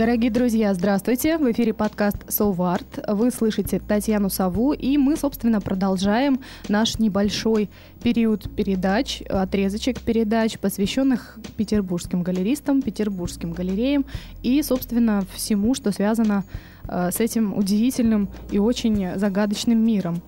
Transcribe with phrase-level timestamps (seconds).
[0.00, 1.36] Дорогие друзья, здравствуйте!
[1.36, 3.04] В эфире подкаст «Соварт».
[3.06, 7.68] Вы слышите Татьяну Сову, и мы, собственно, продолжаем наш небольшой
[8.02, 14.06] период передач, отрезочек передач, посвященных петербургским галеристам, петербургским галереям
[14.42, 16.44] и, собственно, всему, что связано
[16.88, 20.22] э, с этим удивительным и очень загадочным миром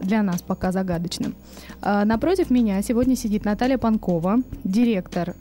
[0.00, 1.34] для нас пока загадочным.
[1.82, 5.34] Э, напротив меня сегодня сидит Наталья Панкова, директор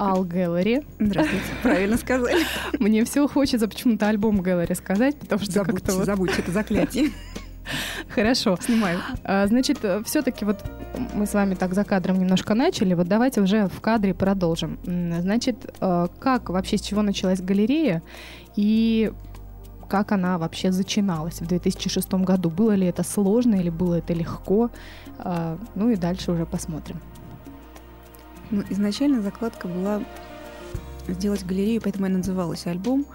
[0.00, 0.82] Ал Gallery.
[0.98, 2.46] Здравствуйте, правильно сказали.
[2.78, 6.06] Мне все хочется почему-то альбом Gallery сказать, потому что забудьте, как-то вот...
[6.06, 7.10] забудьте, это заклятие.
[8.08, 8.56] Хорошо.
[8.62, 8.98] Снимаю.
[9.24, 10.64] А, значит, все-таки вот
[11.12, 14.78] мы с вами так за кадром немножко начали, вот давайте уже в кадре продолжим.
[14.84, 18.02] Значит, а, как вообще, с чего началась галерея
[18.56, 19.12] и
[19.86, 22.48] как она вообще зачиналась в 2006 году?
[22.48, 24.70] Было ли это сложно или было это легко?
[25.18, 27.00] А, ну и дальше уже посмотрим.
[28.50, 30.02] Ну, изначально закладка была
[31.08, 33.06] сделать галерею, поэтому и называлась альбом.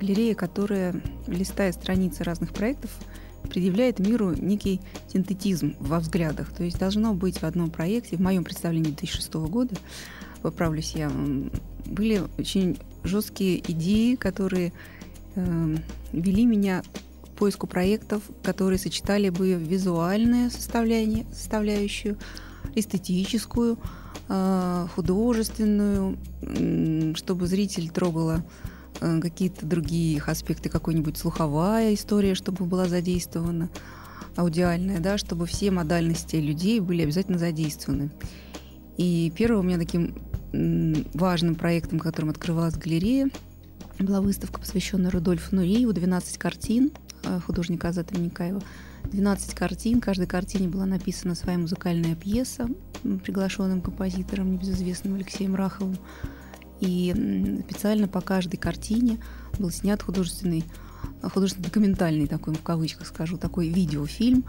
[0.00, 2.90] Галерея, которая, листая страницы разных проектов,
[3.48, 6.52] предъявляет миру некий синтетизм во взглядах.
[6.52, 9.74] То есть должно быть в одном проекте, в моем представлении 2006 года,
[10.42, 11.10] поправлюсь я,
[11.86, 14.72] были очень жесткие идеи, которые
[15.34, 15.76] э,
[16.12, 16.82] вели меня
[17.22, 22.18] к поиску проектов, которые сочетали бы визуальное составляющую,
[22.74, 23.78] эстетическую,
[24.94, 26.16] художественную,
[27.16, 28.44] чтобы зритель трогала
[29.00, 33.70] э, какие-то другие их аспекты, какой-нибудь слуховая история, чтобы была задействована,
[34.36, 38.10] аудиальная, да, чтобы все модальности людей были обязательно задействованы.
[38.96, 40.14] И первым у меня таким
[40.52, 43.30] важным проектом, которым открывалась галерея,
[43.98, 46.92] была выставка, посвященная Рудольфу Нуриеву, 12 картин
[47.24, 48.62] э, художника Азата Миникаева.
[49.04, 52.68] 12 картин, каждой картине была написана своя музыкальная пьеса
[53.02, 55.96] приглашенным композитором, небезызвестным Алексеем Раховым.
[56.80, 57.14] И
[57.68, 59.18] специально по каждой картине
[59.58, 60.64] был снят художественный,
[61.22, 64.44] художественно-документальный такой, в кавычках скажу, такой видеофильм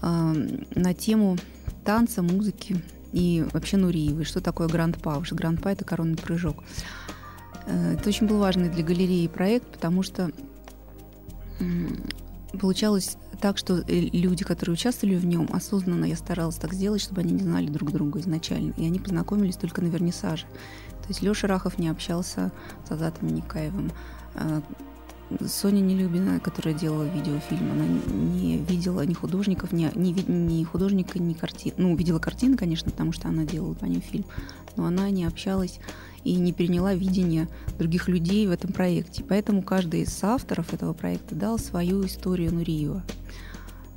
[0.00, 0.34] э,
[0.74, 1.36] на тему
[1.84, 2.80] танца, музыки
[3.12, 4.24] и вообще Нуриевой.
[4.24, 5.10] Что такое гранд-па?
[5.10, 6.62] Потому что гранд-па– это коронный прыжок.
[7.66, 10.30] Э, это очень был важный для галереи проект, потому что
[12.58, 17.20] получалось так, что э, люди, которые участвовали в нем, осознанно я старалась так сделать, чтобы
[17.20, 18.72] они не знали друг друга изначально.
[18.76, 20.46] И они познакомились только на вернисаже.
[21.02, 22.50] То есть Леша Рахов не общался
[22.88, 23.92] с Азатом Никаевым.
[24.34, 24.62] А,
[25.46, 31.32] Соня Нелюбина, которая делала видеофильм, она не видела ни художников, ни, ни, ни художника, ни
[31.32, 31.74] картин.
[31.76, 34.24] Ну, видела картины, конечно, потому что она делала по ним фильм,
[34.76, 35.80] но она не общалась
[36.24, 37.48] и не переняла видение
[37.78, 39.22] других людей в этом проекте.
[39.22, 43.02] Поэтому каждый из авторов этого проекта дал свою историю Нуриева.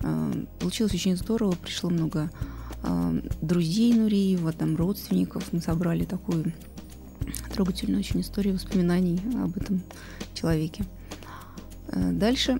[0.01, 2.29] А, получилось очень здорово, пришло много
[2.83, 5.51] а, друзей Нуриева, там родственников.
[5.53, 6.53] Мы собрали такую
[7.53, 9.81] трогательную очень историю воспоминаний об этом
[10.33, 10.85] человеке.
[11.89, 12.59] А, дальше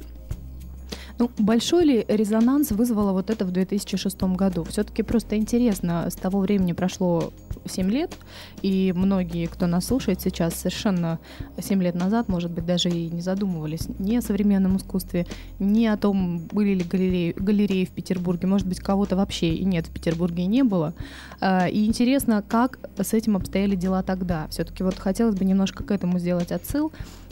[1.20, 4.64] ну, большой ли резонанс вызвало вот это в 2006 году?
[4.66, 7.34] Все-таки просто интересно, с того времени прошло
[7.68, 8.18] 7 лет,
[8.62, 11.20] и многие, кто нас слушает сейчас, совершенно
[11.60, 15.26] 7 лет назад, может быть, даже и не задумывались ни о современном искусстве,
[15.60, 19.88] ни о том, были ли галереи, галереи в Петербурге, может быть, кого-то вообще и нет
[19.88, 20.94] в Петербурге и не было.
[21.40, 24.48] А, и интересно, как с этим обстояли дела тогда.
[24.50, 26.92] Все-таки вот хотелось бы немножко к этому сделать отсыл.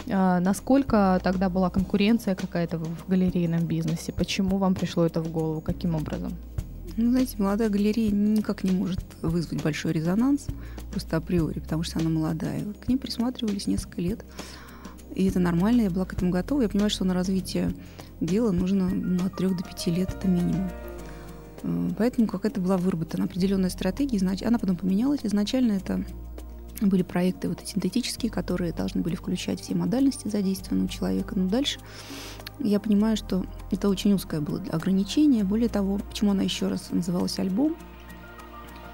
[0.09, 4.12] А, насколько тогда была конкуренция какая-то в галерейном бизнесе?
[4.12, 5.62] Почему вам пришло это в голову?
[5.62, 6.34] Каким образом?
[6.98, 10.48] Ну, знаете, молодая галерея никак не может вызвать большой резонанс,
[10.92, 12.64] просто априори, потому что она молодая.
[12.82, 14.24] К ней присматривались несколько лет.
[15.14, 16.62] И это нормально, я была к этому готова.
[16.62, 17.74] Я понимаю, что на развитие
[18.22, 20.70] дела нужно ну, от трех до пяти лет, это минимум.
[21.64, 25.22] Э, поэтому какая-то была выработана определенная стратегия, она потом поменялась.
[25.24, 26.06] Изначально это
[26.82, 31.38] были проекты вот синтетические, которые должны были включать все модальности задействованного человека.
[31.38, 31.80] Но дальше
[32.59, 35.43] я понимаю, что это очень узкое было ограничение.
[35.43, 37.75] Более того, почему она еще раз называлась альбом,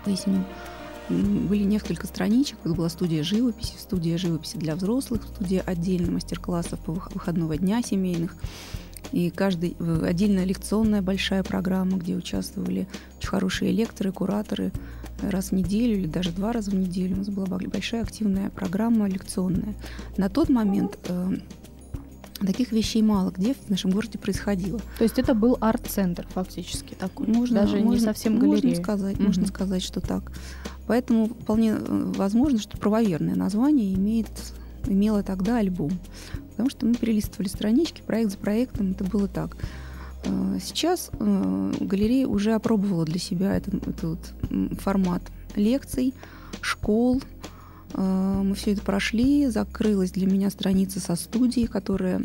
[0.04, 0.44] поясню.
[1.10, 7.58] Были несколько страничек, была студия живописи, студия живописи для взрослых, студия отдельно мастер-классов по выходного
[7.58, 8.36] дня семейных.
[9.12, 12.88] И каждый отдельная лекционная большая программа, где участвовали
[13.18, 14.72] очень хорошие лекторы, кураторы
[15.22, 17.16] раз в неделю или даже два раза в неделю.
[17.16, 19.76] У нас была большая активная программа лекционная.
[20.16, 21.34] На тот момент э,
[22.46, 24.80] Таких вещей мало где в нашем городе происходило.
[24.98, 28.70] То есть это был арт-центр фактически такой, можно, даже можно, не совсем галерея.
[28.70, 29.26] Можно сказать, Мгм.
[29.28, 30.32] можно сказать, что так.
[30.88, 34.28] Поэтому вполне э, возможно, что правоверное название имеет,
[34.88, 35.92] имело тогда альбом.
[36.52, 39.56] Потому что мы перелистывали странички, проект за проектом, это было так.
[40.26, 44.20] Э, Сейчас э, галерея уже опробовала для себя этот, этот
[44.80, 45.22] формат
[45.56, 46.14] лекций,
[46.62, 47.22] школ.
[47.94, 52.22] Э, Мы все это прошли, закрылась для меня страница со студией, которая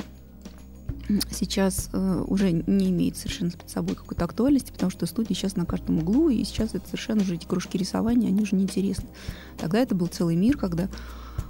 [1.30, 5.64] сейчас э, уже не имеет совершенно под собой какой-то актуальности, потому что студии сейчас на
[5.64, 9.08] каждом углу, и сейчас это совершенно уже эти кружки рисования, они уже неинтересны.
[9.56, 10.88] Тогда это был целый мир, когда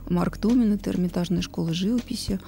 [0.09, 2.39] Марк Тумин, это Эрмитажная школа живописи,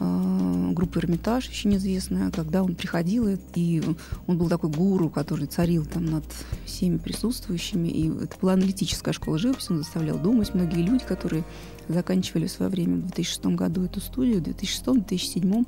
[0.00, 3.82] э, группа Эрмитаж, еще неизвестная, когда он приходил, и-
[4.26, 6.24] он был такой гуру, который царил там над
[6.64, 10.54] всеми присутствующими, и это была аналитическая школа живописи, он заставлял думать.
[10.54, 11.44] Многие люди, которые
[11.88, 15.66] заканчивали в свое время в 2006 году эту студию, в 2006-2007,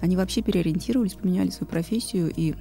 [0.00, 2.54] они вообще переориентировались, поменяли свою профессию, и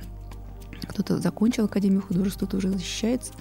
[0.88, 3.33] кто-то закончил Академию художеств, кто-то уже защищается.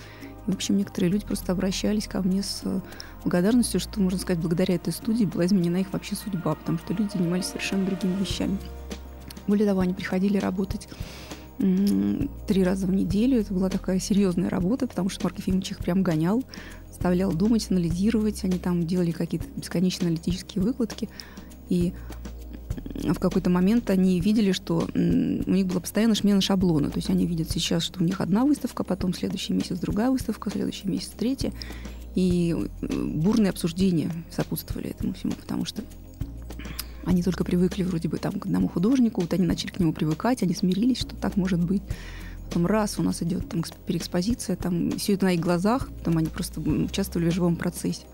[0.47, 2.63] И, в общем, некоторые люди просто обращались ко мне с
[3.25, 7.11] благодарностью, что, можно сказать, благодаря этой студии была изменена их вообще судьба, потому что люди
[7.13, 8.59] занимались совершенно другими вещами.
[9.47, 10.89] Более того, они приходили работать
[11.59, 13.41] три раза в неделю.
[13.41, 16.45] Это была такая серьезная работа, потому что Марк Ефимович их прям гонял,
[16.89, 18.45] заставлял думать, анализировать.
[18.45, 21.09] Они там делали какие-то бесконечно аналитические выкладки.
[21.69, 21.93] И
[22.95, 26.91] в какой-то момент они видели, что у них была постоянно смена шаблона.
[26.91, 30.51] То есть они видят сейчас, что у них одна выставка, потом следующий месяц другая выставка,
[30.51, 31.53] следующий месяц третья.
[32.15, 35.83] И бурные обсуждения сопутствовали этому всему, потому что
[37.05, 40.43] они только привыкли вроде бы там к одному художнику, вот они начали к нему привыкать,
[40.43, 41.83] они смирились, что так может быть.
[42.47, 46.19] Потом раз у нас идет там экс- переэкспозиция, там все это на их глазах, потом
[46.19, 48.07] они просто участвовали в живом процессе.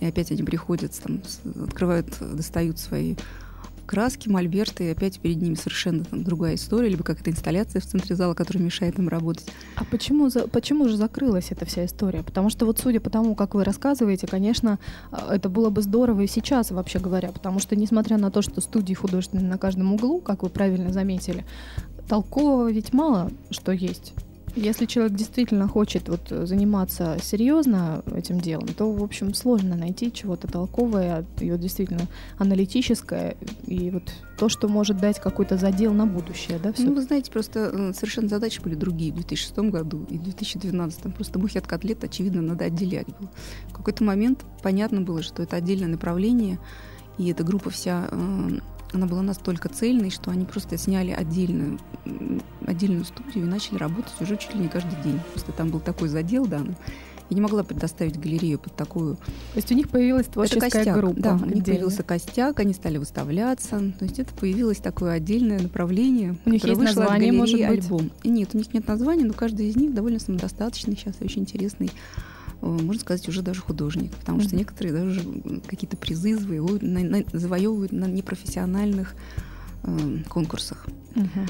[0.00, 1.22] И опять они приходят, там,
[1.64, 3.16] открывают, достают свои
[3.86, 8.16] краски, мольберты, и опять перед ними совершенно там, другая история, либо какая-то инсталляция в центре
[8.16, 9.46] зала, которая мешает им работать.
[9.76, 12.22] А почему, за- почему же закрылась эта вся история?
[12.22, 14.78] Потому что вот судя по тому, как вы рассказываете, конечно,
[15.10, 18.60] а, это было бы здорово и сейчас, вообще говоря, потому что несмотря на то, что
[18.60, 21.44] студии художественные на каждом углу, как вы правильно заметили,
[22.08, 24.12] толкового ведь мало что есть.
[24.56, 30.48] Если человек действительно хочет вот заниматься серьезно этим делом, то, в общем, сложно найти чего-то
[30.48, 32.06] толковое вот действительно
[32.38, 33.36] аналитическое,
[33.66, 34.04] и вот
[34.38, 36.84] то, что может дать какой-то задел на будущее, да, все.
[36.84, 41.14] Ну, вы знаете, просто э, совершенно задачи были другие в 2006 году и в 2012.
[41.14, 43.30] Просто мухи от котлет, очевидно, надо отделять было.
[43.68, 46.58] В какой-то момент понятно было, что это отдельное направление,
[47.18, 48.50] и эта группа вся, э,
[48.92, 51.78] она была настолько цельной, что они просто сняли отдельную,
[52.66, 55.20] отдельную студию и начали работать уже чуть ли не каждый день.
[55.32, 56.76] Просто там был такой задел данный.
[57.28, 60.96] Я не могла предоставить галерею под такую То есть у них появилась это творческая костяк.
[60.96, 61.20] группа.
[61.20, 63.78] Да, у них появился костяк, они стали выставляться.
[63.98, 66.36] То есть это появилось такое отдельное направление.
[66.44, 67.84] У них есть название, может быть?
[67.84, 68.12] альбом.
[68.22, 71.90] Нет, у них нет названия, но каждый из них довольно самодостаточный сейчас очень интересный.
[72.66, 75.22] Э, Можно сказать, уже даже художник, потому что некоторые даже
[75.66, 79.14] какие-то призы завоевывают на, на- завоевывают на непрофессиональных
[79.84, 81.46] э, конкурсах, Мгм.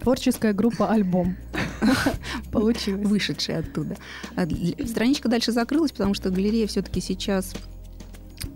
[0.00, 1.36] Творческая группа альбом.
[2.50, 3.06] Получилось.
[3.06, 3.96] вышедшие оттуда.
[4.34, 4.46] А
[4.86, 7.54] Страничка дальше закрылась, потому что галерея все-таки сейчас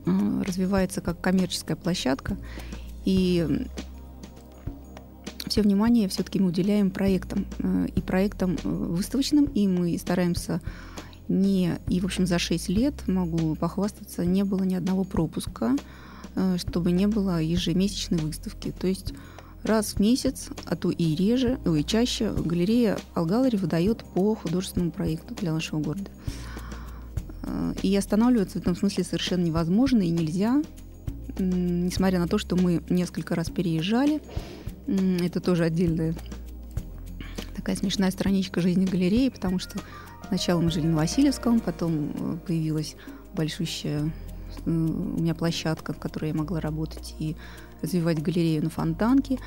[0.06, 2.37] э, развивается как коммерческая площадка,
[3.05, 3.67] и
[5.47, 10.61] все внимание все-таки мы уделяем проектам э, и проектам выставочным, и мы стараемся
[11.28, 15.76] не и в общем за 6 лет могу похвастаться не было ни одного пропуска,
[16.35, 18.73] э, чтобы не было ежемесячной выставки.
[18.78, 19.12] То есть
[19.62, 25.35] раз в месяц, а то и реже, ой, чаще галерея Алгалари выдает по художественному проекту
[25.35, 26.11] для нашего города.
[27.42, 30.62] Э, И останавливаться в этом смысле совершенно невозможно и нельзя,
[31.38, 34.23] несмотря на то, что мы несколько раз переезжали.
[34.87, 36.14] Это тоже отдельная
[37.66, 39.80] такая смешная страничка жизни галереи, потому что
[40.28, 42.97] сначала мы жили на Васильевском, потом э, появилась
[43.35, 44.11] большущая э,
[44.66, 47.37] у меня площадка, в которой я могла работать и
[47.83, 49.38] развивать галерею на Фонтанке.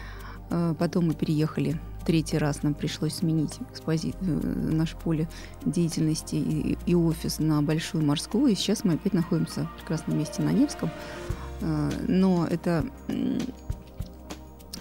[0.49, 1.79] Э, Потом мы переехали.
[2.05, 4.15] Третий раз нам пришлось сменить экспози...
[4.21, 5.29] наше поле
[5.65, 8.47] деятельности и, и офис на Большую Морскую.
[8.51, 10.89] И сейчас мы опять находимся в прекрасном месте на Невском.
[12.07, 12.85] Но это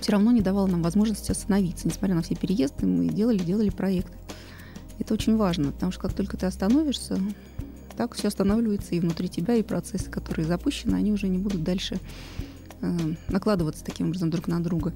[0.01, 1.87] все равно не давало нам возможности остановиться.
[1.87, 4.17] Несмотря на все переезды, мы делали, делали проекты.
[4.99, 7.19] Это очень важно, потому что как только ты остановишься,
[7.97, 11.99] так все останавливается и внутри тебя, и процессы, которые запущены, они уже не будут дальше
[12.81, 12.97] э,
[13.29, 14.93] накладываться таким образом друг на друга.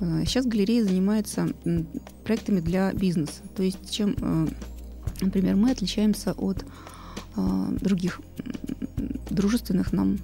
[0.00, 1.48] Э, Сейчас галерея занимается
[2.24, 3.42] проектами для бизнеса.
[3.54, 4.46] То есть чем, э,
[5.20, 6.64] например, мы отличаемся от
[7.36, 8.20] э, других
[9.30, 10.18] дружественных нам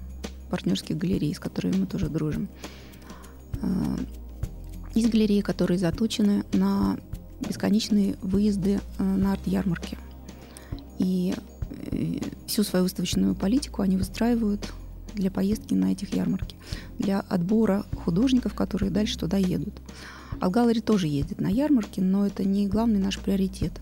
[0.51, 2.49] партнерских галерей, с которыми мы тоже дружим.
[4.95, 6.99] Есть галереи, которые заточены на
[7.49, 9.99] бесконечные выезды на арт-ярмарки.
[10.99, 11.35] И
[12.47, 14.73] всю свою выставочную политику они выстраивают
[15.15, 16.57] для поездки на этих ярмарки,
[16.99, 19.75] для отбора художников, которые дальше туда едут.
[20.41, 23.73] Алгалари тоже ездит на ярмарки, но это не главный наш приоритет.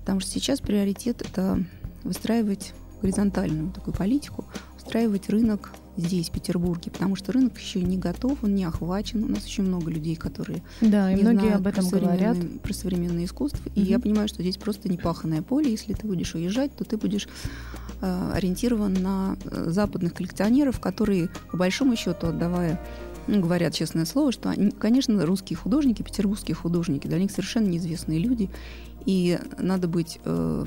[0.00, 1.64] Потому что сейчас приоритет– это
[2.02, 4.44] выстраивать горизонтальную такую политику,
[4.76, 9.24] устраивать рынок здесь, в Петербурге, потому что рынок еще не готов, он не охвачен.
[9.24, 12.36] У нас очень много людей, которые да, и не многие знают об этом про говорят.
[12.62, 13.70] Про современное искусство.
[13.74, 15.70] И я понимаю, что здесь просто непаханное поле.
[15.70, 17.28] Если ты будешь уезжать, то ты будешь
[18.00, 22.80] э, ориентирован на э, западных коллекционеров, которые, по большому счету, отдавая
[23.26, 28.18] ну, говорят честное слово, что, они, конечно, русские художники, петербургские художники, для них совершенно неизвестные
[28.18, 28.50] люди,
[29.06, 30.66] и надо быть э,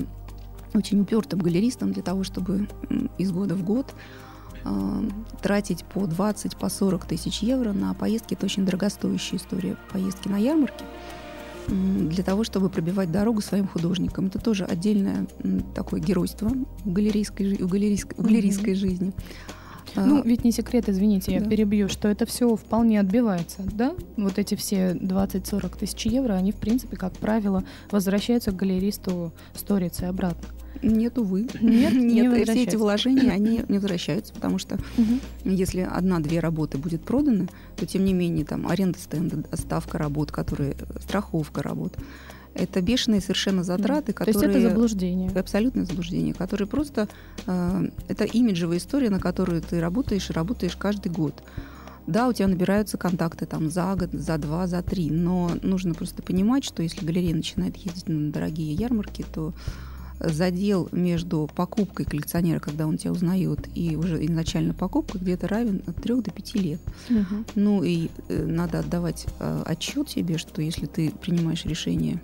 [0.74, 2.68] очень упертым галеристом для того, чтобы
[3.16, 3.94] из года в год
[5.42, 8.34] тратить по 20, по 40 тысяч евро на поездки.
[8.34, 10.84] Это очень дорогостоящая история поездки на ярмарки
[11.68, 14.26] для того, чтобы пробивать дорогу своим художникам.
[14.26, 15.26] Это тоже отдельное
[15.74, 16.50] такое геройство
[16.84, 18.76] в галерейской, в галерейской, в галерейской mm-hmm.
[18.76, 19.12] жизни.
[19.94, 21.48] Ну, ведь не секрет, извините, я да.
[21.48, 23.94] перебью, что это все вполне отбивается, да?
[24.16, 30.08] Вот эти все 20-40 тысяч евро, они, в принципе, как правило, возвращаются к галеристу сторицей
[30.08, 30.48] обратно.
[30.82, 31.42] Нет, увы.
[31.60, 35.18] Нет, Нет не все эти вложения, они не возвращаются, потому что угу.
[35.44, 40.76] если одна-две работы будет проданы, то, тем не менее, там аренда стенда, ставка работ, которые,
[41.00, 41.96] страховка работ,
[42.54, 44.34] это бешеные совершенно затраты, которые...
[44.34, 45.30] То есть это заблуждение.
[45.30, 47.08] Абсолютное заблуждение, которые просто...
[47.46, 51.42] Э, это имиджевая история, на которую ты работаешь и работаешь каждый год.
[52.08, 56.22] Да, у тебя набираются контакты там за год, за два, за три, но нужно просто
[56.22, 59.52] понимать, что если галерея начинает ездить на дорогие ярмарки, то
[60.20, 65.96] задел между покупкой коллекционера, когда он тебя узнает, и уже изначально покупкой где-то равен от
[65.96, 66.80] 3 до 5 лет.
[67.10, 67.44] Угу.
[67.54, 72.20] Ну и э, надо отдавать э, отчет себе, что если ты принимаешь решение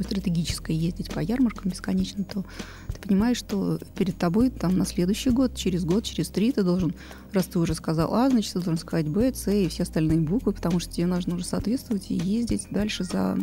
[0.00, 2.44] такое стратегическое ездить по ярмаркам бесконечно, то
[2.88, 6.94] ты понимаешь, что перед тобой там на следующий год, через год, через три ты должен,
[7.32, 10.52] раз ты уже сказал А, значит, ты должен сказать Б, С и все остальные буквы,
[10.52, 13.38] потому что тебе нужно уже соответствовать и ездить дальше за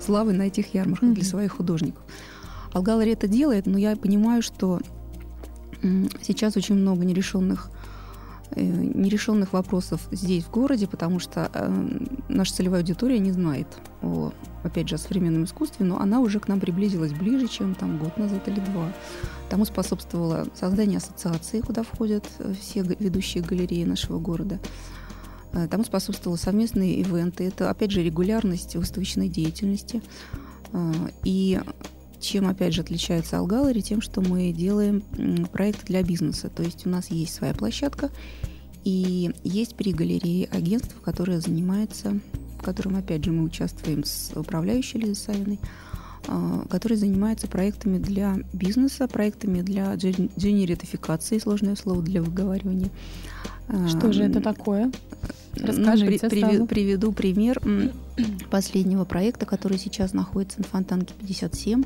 [0.00, 1.14] славы на этих ярмарках mm-hmm.
[1.14, 2.02] для своих художников.
[2.72, 4.80] Алгалари это делает, но я понимаю, что
[6.22, 7.70] сейчас очень много нерешенных
[8.50, 13.66] э, нерешенных вопросов здесь, в городе, потому что э, наша целевая аудитория не знает
[14.02, 14.32] о,
[14.62, 18.16] опять же, о современном искусстве, но она уже к нам приблизилась ближе, чем там год
[18.16, 18.92] назад или два.
[19.50, 24.58] Тому способствовало создание ассоциации, куда входят э, все ведущие галереи нашего города.
[25.54, 27.44] Э, тому способствовали совместные ивенты.
[27.44, 30.02] Это, опять же, регулярность выставочной деятельности.
[30.72, 30.92] Э,
[31.22, 31.60] и
[32.20, 33.80] чем, опять же, отличается Алгалари?
[33.80, 35.02] Тем, что мы делаем
[35.52, 36.48] проекты для бизнеса.
[36.48, 38.10] То есть у нас есть своя площадка,
[38.82, 42.18] и есть при галерее агентство, которое занимается,
[42.58, 45.60] в котором, опять же, мы участвуем с управляющей Лизой Савиной,
[46.26, 52.90] э, который занимается проектами для бизнеса, проектами для генератификации, сложное слово для выговаривания.
[53.88, 54.90] Что же это такое?
[55.54, 57.60] Расскажите ну, при, приведу пример
[58.50, 61.84] последнего проекта, который сейчас находится на Фонтанке 57.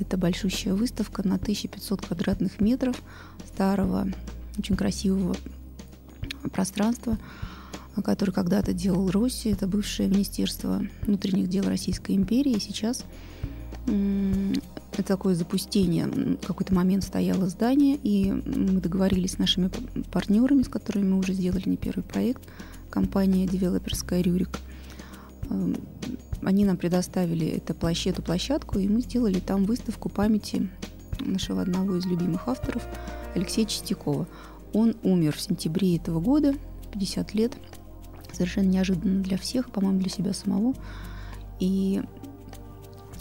[0.00, 3.00] Это большущая выставка на 1500 квадратных метров
[3.46, 4.08] старого,
[4.58, 5.36] очень красивого
[6.52, 7.18] пространства,
[8.02, 9.52] который когда-то делал Россия.
[9.52, 12.58] Это бывшее Министерство внутренних дел Российской империи.
[12.58, 13.04] Сейчас
[13.86, 16.06] это такое запустение.
[16.06, 19.70] В какой-то момент стояло здание, и мы договорились с нашими
[20.12, 22.42] партнерами, с которыми мы уже сделали не первый проект–
[22.94, 24.60] компания девелоперская «Рюрик».
[25.50, 25.76] Эм,
[26.42, 30.70] они нам предоставили это площадь, эту площадку, и мы сделали там выставку памяти
[31.18, 32.86] нашего одного из любимых авторов
[33.34, 34.28] Алексея Чистякова.
[34.72, 36.54] Он умер в сентябре этого года,
[36.92, 37.56] 50 лет,
[38.32, 40.74] совершенно неожиданно для всех, по-моему, для себя самого.
[41.58, 42.00] И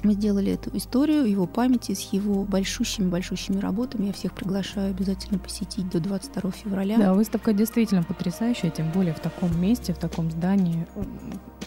[0.03, 4.07] мы сделали эту историю его памяти с его большущими-большущими работами.
[4.07, 6.97] Я всех приглашаю обязательно посетить до 22 февраля.
[6.97, 10.85] Да, выставка действительно потрясающая, тем более в таком месте, в таком здании.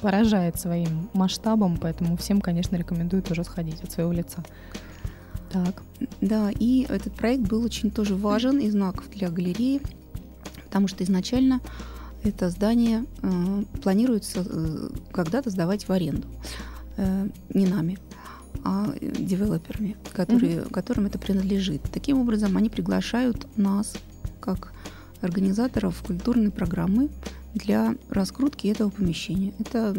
[0.01, 4.45] Поражает своим масштабом, поэтому всем, конечно, рекомендую тоже сходить от своего лица.
[5.51, 5.83] Так.
[6.21, 9.81] Да, и этот проект был очень тоже важен и знаков для галереи,
[10.65, 11.61] потому что изначально
[12.23, 16.27] это здание э, планируется э, когда-то сдавать в аренду.
[16.99, 17.99] Э, не нами
[18.67, 20.73] а девелоперами, которые, mm-hmm.
[20.73, 21.83] которым это принадлежит.
[21.93, 23.95] Таким образом, они приглашают нас,
[24.41, 24.73] как
[25.21, 27.09] организаторов культурной программы,
[27.55, 29.55] для раскрутки этого помещения.
[29.61, 29.97] Это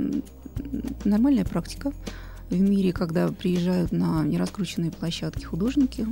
[1.05, 1.93] нормальная практика
[2.49, 6.05] в мире, когда приезжают на нераскрученные площадки художники,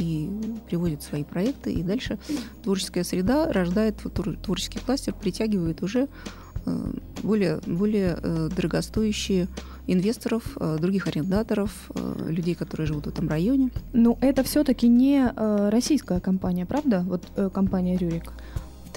[0.00, 0.30] и
[0.68, 2.18] приводит свои проекты, и дальше
[2.62, 3.96] творческая среда рождает
[4.42, 6.08] творческий кластер, притягивает уже
[7.22, 9.48] более, более э, дорогостоящие
[9.86, 11.90] инвесторов, э, других арендаторов,
[12.28, 13.70] людей, которые живут в этом районе.
[13.92, 15.32] Ну, это все-таки не
[15.70, 17.04] российская компания, правда?
[17.06, 17.22] Вот
[17.52, 18.32] компания Рюрик.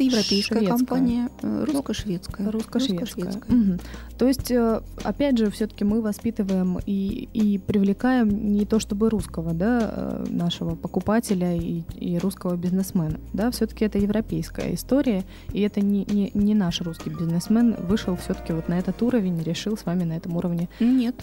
[0.08, 0.78] Это европейская шведская.
[0.78, 2.52] компания, э, русско-шведская.
[2.52, 3.26] Русско-шведская.
[3.26, 3.80] русско Угу.
[4.18, 9.54] То есть, э, опять же, все-таки мы воспитываем и, и привлекаем не то чтобы русского,
[9.54, 15.82] да, э, нашего покупателя и, и русского бизнесмена, да, все-таки это европейская история, и это
[15.82, 20.04] не, не, не наш русский бизнесмен вышел все-таки вот на этот уровень, решил с вами
[20.04, 20.70] на этом уровне.
[20.80, 21.16] Нет,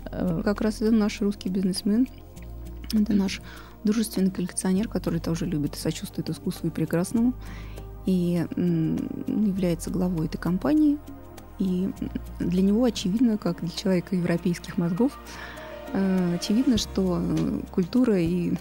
[0.44, 2.08] как раз это наш русский бизнесмен,
[2.92, 3.40] это наш
[3.85, 7.35] дружественный коллекционер, который тоже любит и сочувствует искусству и прекрасному
[8.08, 8.46] и
[9.26, 10.96] является главой этой компании.
[11.58, 11.90] И
[12.38, 15.18] для него очевидно, как для человека европейских мозгов,
[15.92, 18.54] э, очевидно, что э, культура и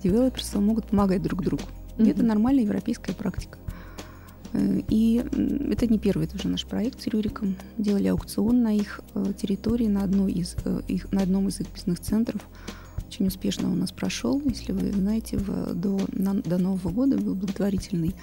[0.00, 1.64] девелоперство могут помогать друг другу.
[1.98, 2.10] И mm-hmm.
[2.10, 3.58] это нормальная европейская практика.
[4.52, 5.16] Э, и
[5.72, 7.56] это не первый тоже наш проект с Рюриком.
[7.78, 9.00] Делали аукцион на их
[9.36, 10.54] территории, на, одной из,
[10.86, 12.42] их, на одном из их бизнес-центров–
[13.20, 14.40] очень успешно у нас прошел.
[14.46, 18.14] Если вы знаете, в, до, на, до Нового года был благотворительный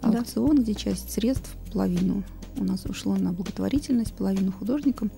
[0.00, 0.10] да.
[0.10, 2.22] аукцион, где часть средств, половину
[2.56, 5.10] у нас ушло на благотворительность, половину художникам.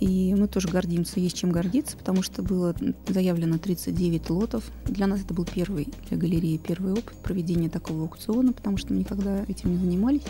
[0.00, 2.74] И мы тоже гордимся, есть чем гордиться, потому что было
[3.08, 4.64] заявлено 39 лотов.
[4.84, 9.00] Для нас это был первый, для галереи первый опыт проведения такого аукциона, потому что мы
[9.00, 10.22] никогда этим не занимались.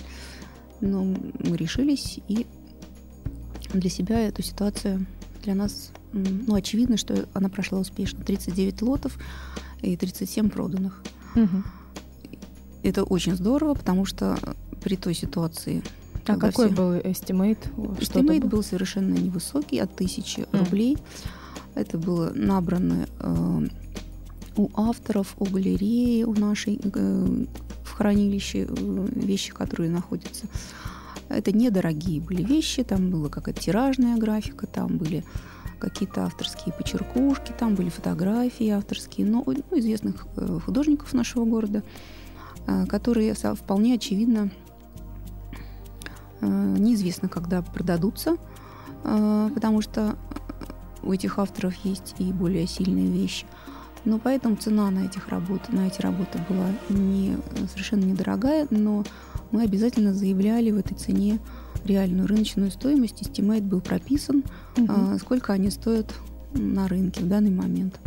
[0.80, 2.46] Но мы решились, и
[3.74, 5.04] для себя эту ситуацию
[5.42, 8.24] для нас ну, очевидно, что она прошла успешно.
[8.24, 9.18] 39 лотов
[9.82, 11.02] и 37 проданных.
[11.34, 11.62] Угу.
[12.82, 14.38] Это очень здорово, потому что
[14.80, 15.82] при той ситуации...
[16.26, 16.76] А какой все...
[16.76, 17.58] был estimate?
[18.00, 20.58] Estimate был совершенно невысокий, от тысячи mm.
[20.58, 20.98] рублей.
[21.74, 23.68] Это было набрано э,
[24.56, 27.44] у авторов, у галереи, у нашей э,
[27.82, 30.46] в хранилище э, вещи, которые находятся.
[31.28, 35.24] Это недорогие были вещи, там была какая-то тиражная графика, там были
[35.78, 41.82] какие-то авторские почеркушки, там были фотографии авторские, но ну, известных э, художников нашего города,
[42.66, 44.50] э, которые вполне очевидно
[46.40, 48.36] э, неизвестно, когда продадутся,
[49.04, 50.16] потому что
[51.04, 53.46] у этих авторов есть и более сильные вещи.
[54.04, 57.36] Но поэтому цена на этих работ, на эти работы была не,
[57.68, 59.04] совершенно недорогая, но
[59.50, 61.38] мы обязательно заявляли в этой цене
[61.84, 64.44] реальную рыночную стоимость, estimate был прописан,
[64.76, 65.18] угу.
[65.18, 66.12] сколько они стоят
[66.52, 68.00] на рынке в данный момент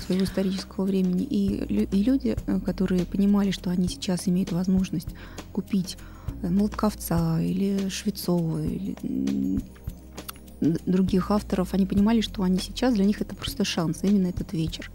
[0.00, 1.24] своего исторического времени.
[1.24, 5.08] И, и люди, э, которые понимали, что они сейчас имеют возможность
[5.52, 5.96] купить
[6.42, 8.96] э, Молотковца или Швецова или
[10.60, 14.90] других авторов, они понимали, что они сейчас, для них это просто шанс, именно этот вечер.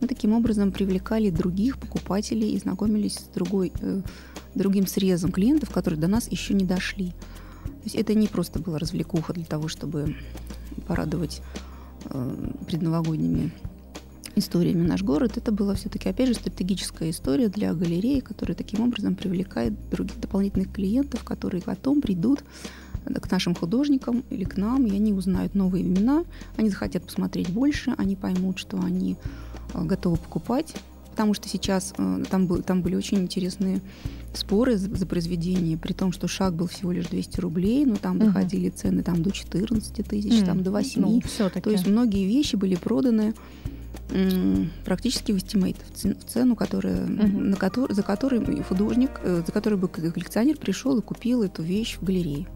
[0.00, 4.02] Мы таким образом привлекали других покупателей и знакомились с другой, э,
[4.54, 7.08] другим срезом клиентов, которые до нас еще не дошли.
[7.64, 10.16] То есть это не просто была развлекуха для того, чтобы
[10.86, 11.42] порадовать
[12.04, 13.52] э, предновогодними
[14.36, 15.36] историями наш город.
[15.36, 20.72] Это была все-таки, опять же, стратегическая история для галереи, которая таким образом привлекает других дополнительных
[20.72, 22.44] клиентов, которые потом придут
[23.04, 26.24] к нашим художникам или к нам, и они узнают новые имена,
[26.56, 29.16] они захотят посмотреть больше, они поймут, что они
[29.74, 30.74] э, готовы покупать,
[31.18, 33.80] потому что сейчас э, там, был, там были очень интересные
[34.34, 38.18] споры за, за произведение, при том, что шаг был всего лишь 200 рублей, но там
[38.18, 38.26] угу.
[38.26, 40.46] доходили цены там, до 14 тысяч, mm.
[40.46, 41.02] там до 8.
[41.02, 41.20] Ну,
[41.60, 43.34] То есть многие вещи были проданы
[44.84, 47.40] практически в estimate, в цену, которая, угу.
[47.40, 51.98] на который, за которой художник, э, за который бы коллекционер пришел и купил эту вещь
[52.00, 52.46] в галерее.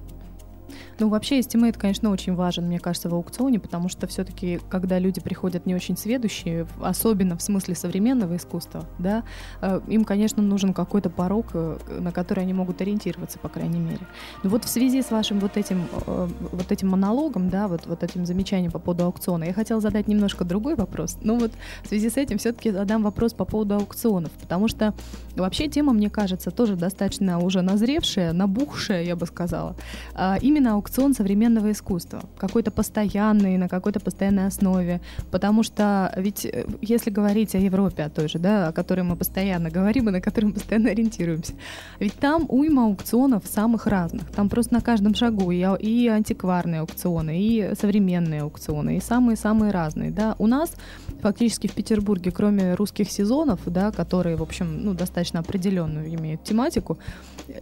[0.99, 5.21] Ну, вообще, estimate, конечно, очень важен, мне кажется, в аукционе, потому что все-таки, когда люди
[5.21, 9.25] приходят не очень сведущие, особенно в смысле современного искусства, да,
[9.61, 14.07] э, им, конечно, нужен какой-то порог, э, на который они могут ориентироваться, по крайней мере.
[14.43, 18.03] Но вот в связи с вашим вот этим, э, вот этим монологом, да, вот, вот
[18.03, 21.19] этим замечанием по поводу аукциона, я хотела задать немножко другой вопрос.
[21.23, 21.53] Ну вот
[21.83, 24.95] в связи с этим все-таки задам вопрос по поводу аукционов, потому что
[25.37, 29.77] вообще тема, мне кажется, тоже достаточно уже назревшая, набухшая, я бы сказала.
[30.15, 36.66] А, именно аукцион современного искусства, какой-то постоянный, на какой-то постоянной основе, потому что ведь э,
[36.81, 40.21] если говорить о Европе, о той же, да, о которой мы постоянно говорим и на
[40.21, 41.53] которой мы постоянно ориентируемся,
[42.01, 47.40] ведь там уйма аукционов самых разных, там просто на каждом шагу и, и антикварные аукционы,
[47.40, 50.35] и современные аукционы, и самые-самые разные, да.
[50.38, 50.73] У нас
[51.21, 56.99] фактически в Петербурге, кроме русских сезонов, да, которые, в общем, ну, достаточно определенную имеют тематику,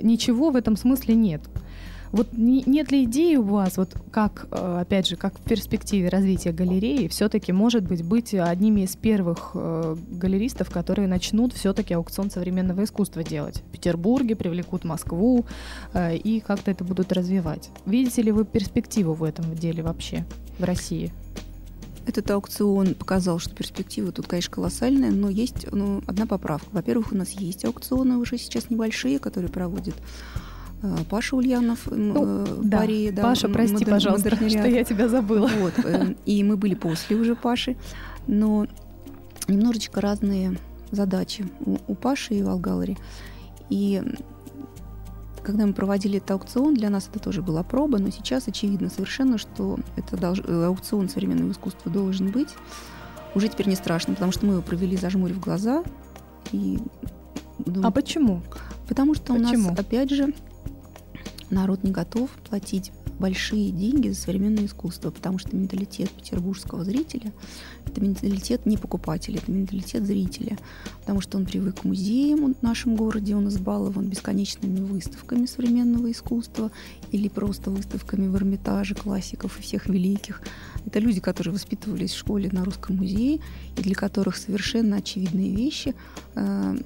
[0.00, 1.42] ничего в этом смысле нет.
[2.12, 6.08] Вот не, нет ли идеи у вас, вот как, э, опять же, как в перспективе
[6.08, 12.30] развития галереи, все-таки, может быть, быть одними из первых э, галеристов, которые начнут все-таки аукцион
[12.30, 15.46] современного искусства делать в Петербурге, привлекут Москву
[15.92, 17.70] э, и как-то это будут развивать?
[17.86, 20.24] Видите ли вы перспективу в этом деле вообще
[20.58, 21.12] в России?
[22.06, 26.66] Этот аукцион показал, что перспектива тут, конечно, колоссальная, но есть ну, одна поправка.
[26.72, 30.49] Во-первых, у нас есть аукционы уже сейчас небольшие, которые проводит э,
[31.08, 32.78] Паша Ульянов ну, в да.
[32.78, 33.12] Паре.
[33.12, 35.48] Да, Паша, прости, модер, пожалуйста, что я тебя забыла.
[35.58, 37.76] Вот, э, и мы были после уже Паши,
[38.26, 38.66] но
[39.46, 40.56] немножечко разные
[40.90, 42.96] задачи у, у Паши и Волгалари.
[43.68, 44.02] И
[45.42, 49.38] когда мы проводили этот аукцион, для нас это тоже была проба, но сейчас очевидно совершенно,
[49.38, 50.40] что это долж...
[50.46, 52.50] Э, аукцион современного искусства должен быть.
[53.34, 55.84] Уже теперь не страшно, потому что мы его провели зажмурив глаза.
[56.52, 56.78] И...
[57.82, 58.42] А почему?
[58.88, 59.68] Потому что почему?
[59.68, 60.34] у нас, опять же,
[61.50, 67.32] народ не готов платить большие деньги за современное искусство, потому что менталитет петербургского зрителя–
[67.86, 70.58] это менталитет не покупателя, это менталитет зрителя,
[71.00, 76.70] потому что он привык к музеям в нашем городе, он избалован бесконечными выставками современного искусства
[77.10, 80.40] или просто выставками в Эрмитаже классиков и всех великих.
[80.86, 83.40] Это люди, которые воспитывались в школе на русском музее,
[83.76, 85.94] и для которых совершенно очевидные вещи,
[86.36, 86.76] э,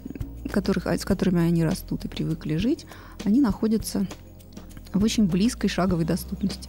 [0.50, 2.86] которых, с которыми они растут и привыкли жить,
[3.24, 4.06] они находятся
[4.98, 6.68] в очень близкой шаговой доступности.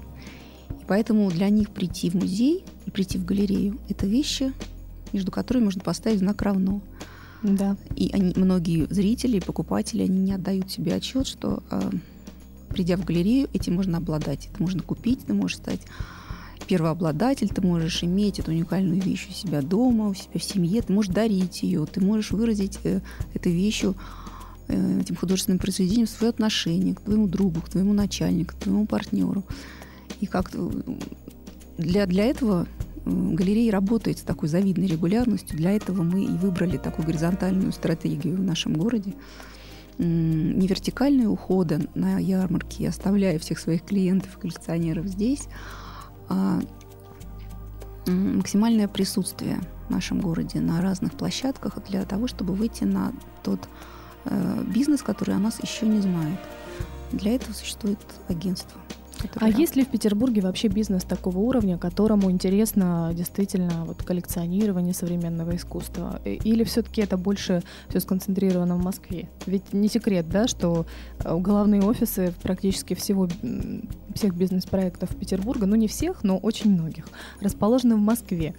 [0.70, 4.54] И поэтому для них прийти в музей и прийти в галерею– это вещи,
[5.14, 6.82] между которыми можно поставить знак «равно».
[7.44, 7.78] Да.
[7.96, 11.92] И они, многие зрители, покупатели, они не отдают себе отчет, что э,
[12.70, 14.48] придя в галерею, этим можно обладать.
[14.52, 15.82] Это можно купить, ты можешь стать
[16.66, 20.92] первообладатель, ты можешь иметь эту уникальную вещь у себя дома, у себя в семье, ты
[20.92, 23.02] можешь дарить ее, ты можешь выразить э,
[23.36, 24.25] этой вещью Э,
[24.68, 29.44] этим художественным произведением свое отношение к твоему другу, к твоему начальнику, к твоему партнеру.
[30.22, 30.52] И как
[31.78, 32.68] для, для этого
[33.06, 35.58] галерея работает с такой завидной регулярностью.
[35.58, 39.14] Для этого мы и выбрали такую горизонтальную стратегию в нашем городе.
[39.98, 45.48] Не вертикальные ухода на ярмарке, оставляя всех своих клиентов коллекционеров здесь,
[46.28, 46.60] а
[48.08, 53.95] максимальное присутствие в нашем городе на разных площадках для того, чтобы выйти на тот Э,
[54.68, 56.40] бизнес, который о нас еще не знает.
[57.12, 58.80] Для этого существует агентство.
[59.36, 65.56] А есть ли в Петербурге вообще бизнес такого уровня, которому интересно действительно вот коллекционирование современного
[65.56, 66.22] искусства?
[66.26, 69.30] Или все-таки это больше все сконцентрировано в Москве?
[69.46, 70.86] Ведь не секрет, да, что
[71.20, 73.28] э, главные офисы практически всего
[74.14, 77.08] всех бизнес-проектов Петербурга, ну не всех, но очень многих,
[77.42, 78.56] расположены в Москве.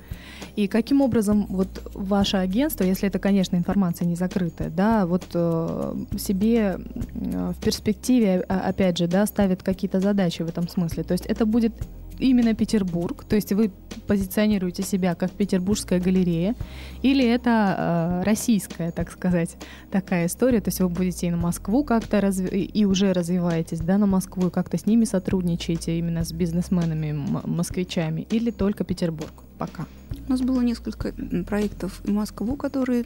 [0.57, 5.95] И каким образом вот ваше агентство, если это, конечно, информация не закрытая, да, вот э,
[6.19, 6.79] себе
[7.15, 11.03] э, в перспективе, а, опять же, да, ставит какие-то задачи в этом смысле.
[11.03, 11.75] То есть это будет
[12.19, 13.71] именно Петербург, то есть вы
[14.07, 16.55] позиционируете себя как петербургская галерея,
[17.03, 19.57] или это э, российская, так сказать,
[19.91, 23.99] такая история, то есть вы будете и на Москву как-то разви- и уже развиваетесь, да,
[23.99, 27.13] на Москву, и как-то с ними сотрудничаете именно с бизнесменами,
[27.45, 29.87] москвичами, или только Петербург пока?
[30.29, 31.13] У нас было несколько
[31.47, 33.05] проектов в Москву, которые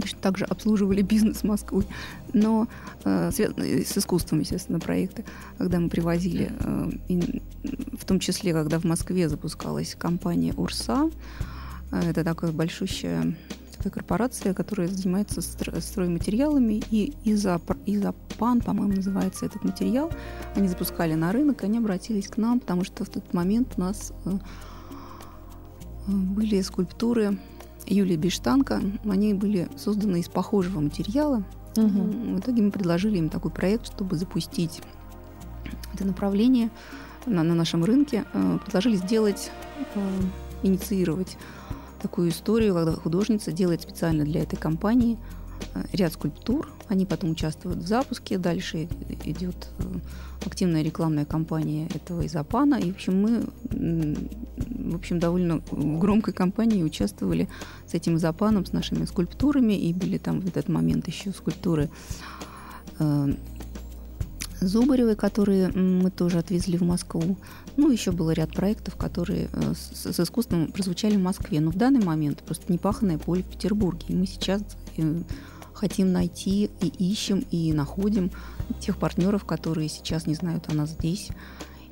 [0.00, 1.84] точно так же обслуживали бизнес Москвы,
[2.32, 2.68] но
[3.04, 5.24] э, с искусством, естественно, проекты,
[5.58, 7.42] когда мы привозили, э, и,
[7.98, 11.10] в том числе, когда в Москве запускалась компания «Урса»,
[11.92, 13.34] э, это такая большущая
[13.76, 20.10] такая корпорация, которая занимается стро- стройматериалами, и из-за, из-за ПАН, по-моему, называется этот материал,
[20.54, 24.12] они запускали на рынок, они обратились к нам, потому что в тот момент у нас
[24.24, 24.30] э,
[26.06, 27.38] были скульптуры
[27.86, 28.80] Юлии Биштанка.
[29.08, 31.44] Они были созданы из похожего материала.
[31.76, 32.36] Угу.
[32.36, 34.80] В итоге мы предложили им такой проект, чтобы запустить
[35.94, 36.70] это направление
[37.26, 38.24] на, на нашем рынке.
[38.32, 39.50] Э, предложили сделать,
[39.94, 40.20] э,
[40.62, 41.36] инициировать
[42.00, 45.18] такую историю, когда художница делает специально для этой компании
[45.92, 46.68] ряд скульптур.
[46.88, 48.38] Они потом участвуют в запуске.
[48.38, 48.88] Дальше
[49.24, 49.68] идет
[50.44, 52.76] активная рекламная кампания этого изопана.
[52.76, 53.44] И, в общем, мы
[54.86, 57.48] в общем, довольно громкой кампании участвовали
[57.86, 61.90] с этим изопаном, с нашими скульптурами, и были там в этот момент еще скульптуры
[62.98, 63.34] э,
[64.60, 67.36] Зубаревой, которые мы тоже отвезли в Москву.
[67.76, 71.60] Ну, еще был ряд проектов, которые э, с, с искусством прозвучали в Москве.
[71.60, 74.06] Но в данный момент просто непаханное поле в Петербурге.
[74.08, 74.62] И мы сейчас
[74.98, 75.22] э,
[75.72, 78.30] хотим найти и ищем, и находим
[78.80, 81.30] тех партнеров, которые сейчас не знают о нас здесь,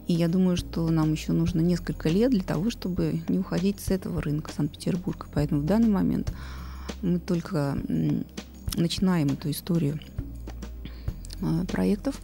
[0.07, 3.91] и я думаю, что нам еще нужно несколько лет для того, чтобы не уходить с
[3.91, 5.27] этого рынка Санкт-Петербурга.
[5.33, 6.33] Поэтому в данный момент
[7.01, 7.79] мы только
[8.77, 9.99] начинаем эту историю
[11.41, 12.21] а, проектов.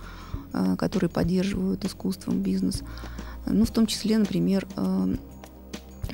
[0.78, 2.82] которые поддерживают искусством бизнес.
[3.46, 4.66] Ну, в том числе, например,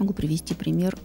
[0.00, 0.96] могу привести пример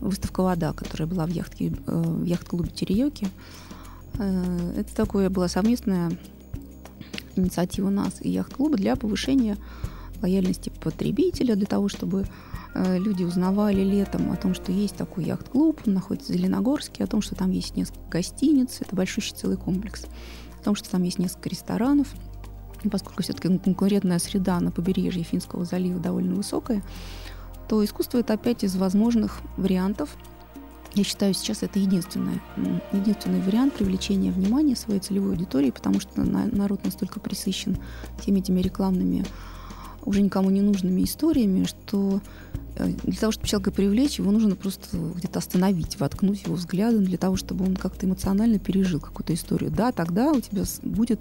[0.00, 3.28] выставка «Вода», которая была в, яхтке, в яхт-клубе «Тереёки».
[4.14, 6.10] Это такое была совместная
[7.36, 9.56] инициатива нас и яхт-клуба для повышения
[10.22, 12.26] лояльности потребителя, для того, чтобы
[12.74, 17.06] э, люди узнавали летом о том, что есть такой яхт-клуб, он находится в Зеленогорске, о
[17.06, 20.04] том, что там есть несколько гостиниц, это большущий целый комплекс,
[20.60, 22.08] о том, что там есть несколько ресторанов.
[22.90, 26.82] Поскольку все-таки конкурентная среда на побережье Финского залива довольно высокая,
[27.70, 30.16] то искусство это опять из возможных вариантов.
[30.94, 32.40] Я считаю, сейчас это единственный,
[32.90, 37.78] единственный вариант привлечения внимания своей целевой аудитории, потому что народ настолько присыщен
[38.18, 39.24] всеми этими рекламными
[40.04, 42.20] уже никому не нужными историями, что
[42.74, 47.18] э, для того, чтобы человека привлечь, его нужно просто где-то остановить, воткнуть его взглядом для
[47.18, 49.70] того, чтобы он как-то эмоционально пережил какую-то историю.
[49.70, 51.20] Да, тогда у тебя будет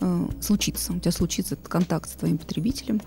[0.00, 3.00] э, случиться, у тебя случится этот контакт с твоим потребителем,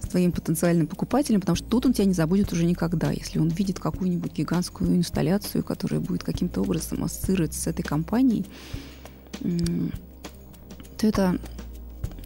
[0.00, 3.48] с твоим потенциальным покупателем, потому что тут он тебя не забудет уже никогда, если он
[3.48, 8.46] видит какую-нибудь гигантскую инсталляцию, которая будет каким-то образом ассоциироваться с этой компанией,
[9.40, 11.38] то это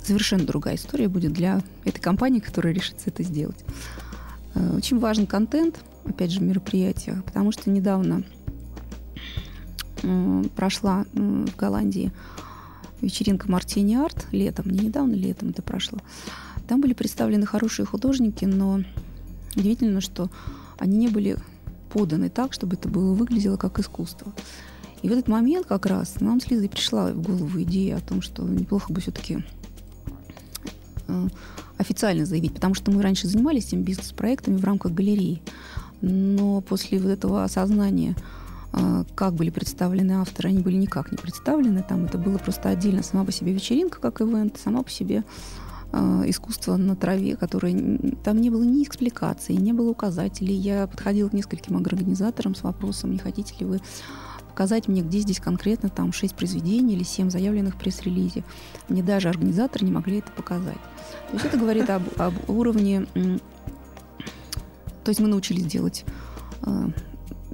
[0.03, 3.65] совершенно другая история будет для этой компании, которая решится это сделать.
[4.55, 8.25] Э, очень важен контент, опять же, мероприятия, потому что недавно
[10.03, 12.13] э, прошла в Голландии
[13.05, 15.99] вечеринка Мартини Арт летом, не недавно, летом это прошло.
[16.69, 18.81] Там были представлены хорошие художники, но
[19.57, 20.31] удивительно, что
[20.79, 21.37] они не были
[21.93, 24.33] поданы так, чтобы это было выглядело как искусство.
[25.03, 28.23] И в этот момент как раз нам с Лизой пришла в голову идея о том,
[28.23, 29.45] что неплохо бы все-таки
[31.07, 31.29] Э,
[31.77, 35.43] официально заявить, потому что мы раньше занимались этими бизнес-проектами в рамках галереи.
[36.01, 38.15] Но после вот этого осознания,
[39.15, 41.85] как были представлены авторы, они были никак не представлены.
[41.89, 45.25] Там это было просто отдельно сама по себе вечеринка, как ивент, сама по себе
[45.93, 50.55] э, искусство на траве, которое там не было ни экспликации, не было указателей.
[50.55, 53.81] Я подходила к нескольким организаторам с вопросом, не хотите ли вы
[54.49, 58.45] показать мне, где здесь конкретно там шесть произведений или семь заявленных в пресс-релизе.
[58.89, 60.79] Мне даже организаторы не могли это показать.
[61.29, 63.07] То есть это говорит об, об уровне...
[65.03, 66.05] То есть мы научились делать
[66.63, 66.89] э,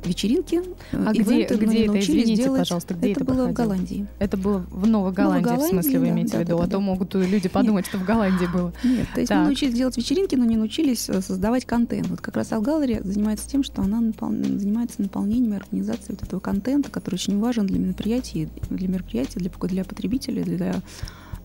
[0.05, 2.61] вечеринки, э, а ивенты, где, где это, извините, делать.
[2.61, 3.53] пожалуйста, где это, это было проходило?
[3.53, 4.07] в Голландии.
[4.19, 6.57] Это было в Новой Голландии, Новой Голландии в смысле, вы да, имеете да, в виду?
[6.57, 7.89] Да, а да, то могут люди подумать, Нет.
[7.89, 8.73] что в Голландии было.
[8.85, 9.39] Нет, то есть так.
[9.39, 12.09] мы научились делать вечеринки, но не научились э, создавать контент.
[12.09, 14.31] Вот как раз Алгалери занимается тем, что она напол...
[14.31, 19.51] занимается наполнением и организацией вот этого контента, который очень важен для мероприятий, для мероприятий, для,
[19.51, 20.83] для потребителей, для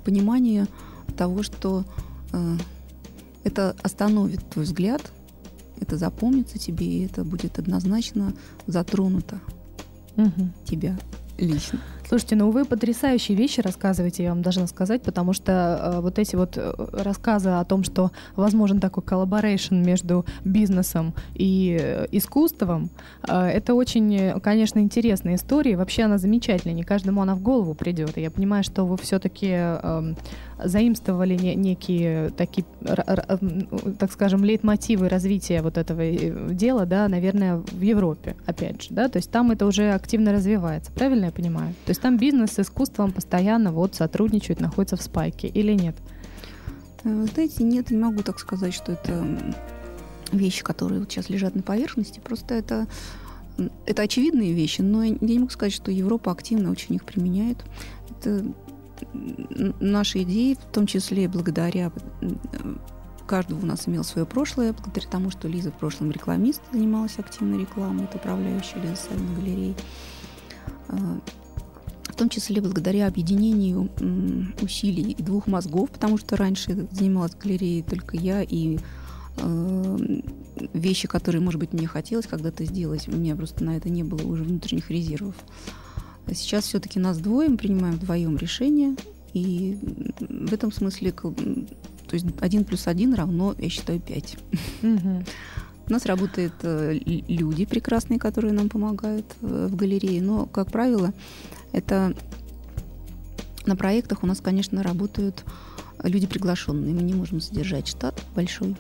[0.03, 0.67] понимания
[1.17, 1.83] того, что
[2.33, 2.57] э,
[3.43, 5.01] это остановит твой взгляд
[5.79, 8.33] это запомнится тебе, и это будет однозначно
[8.67, 9.39] затронуто
[10.15, 10.49] угу.
[10.65, 10.97] тебя
[11.38, 11.79] лично.
[12.07, 15.51] Слушайте, ну вы потрясающие вещи рассказываете, я вам должна сказать, потому что
[15.95, 21.77] э, вот эти вот э, рассказы о том, что возможен такой collaboration между бизнесом и
[21.81, 22.89] э, искусством,
[23.27, 25.77] э, это очень, конечно, интересная история.
[25.77, 28.17] Вообще она замечательная, не каждому она в голову придет.
[28.17, 30.13] Я понимаю, что вы все-таки э,
[30.63, 32.65] заимствовали не, некие такие,
[33.99, 39.09] так скажем, лейтмотивы развития вот этого э, дела, да, наверное, в Европе, опять же, да,
[39.09, 41.73] то есть там это уже активно развивается, правильно я понимаю?
[41.85, 45.95] То есть там бизнес с искусством постоянно вот сотрудничают, находятся в спайке или нет?
[47.03, 49.25] Э, вы знаете, нет, не могу так сказать, что это
[50.31, 52.88] вещи, которые вот сейчас лежат на поверхности, просто это
[53.86, 57.63] это очевидные вещи, но я не могу сказать, что Европа активно очень их применяет.
[58.10, 58.43] Это
[59.79, 61.93] наши идеи, в том числе благодаря
[63.25, 67.60] каждого у нас имел свое прошлое, благодаря тому, что Лиза в прошлом рекламист, занималась активной
[67.62, 69.75] рекламой, это управляющая Лиза Савина галереи.
[72.15, 73.89] В том числе благодаря объединению
[74.62, 78.80] усилий двух мозгов, потому что раньше занималась галереей только я и
[79.41, 79.97] а,
[80.73, 84.25] вещи, которые, может быть, мне хотелось когда-то сделать, у меня просто на это не было
[84.25, 85.36] уже внутренних резервов.
[86.32, 88.95] Сейчас все-таки нас двое, мы принимаем вдвоем решение,
[89.34, 89.78] и
[90.21, 91.34] в этом смысле, то
[92.13, 94.38] есть один плюс один равно, я считаю, пять.
[95.88, 101.13] У нас работают э, люди прекрасные, которые нам помогают э, в галерее, но, как правило,
[101.75, 102.15] это
[103.65, 105.43] на проектах у нас, конечно, работают
[106.03, 106.93] люди приглашенные.
[106.93, 108.77] Мы не можем содержать штат большой.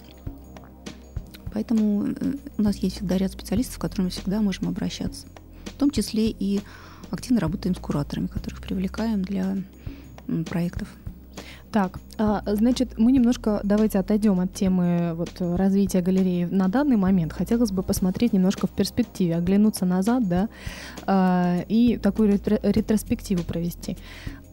[1.53, 5.27] Поэтому э, у нас есть всегда ряд специалистов, к которым мы всегда можем обращаться.
[5.65, 6.61] В том числе и
[7.11, 9.57] активно работаем с кураторами, которых привлекаем для
[10.49, 10.87] проектов.
[11.75, 17.33] Так, а, значит, мы немножко давайте отойдем от темы вот, развития галереи на данный момент.
[17.33, 20.47] Хотелось бы посмотреть немножко в перспективе, оглянуться назад, да,
[21.05, 23.97] а, и такую ретро- ретроспективу провести.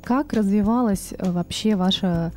[0.03, 2.33] как развивалось э, вообще ваше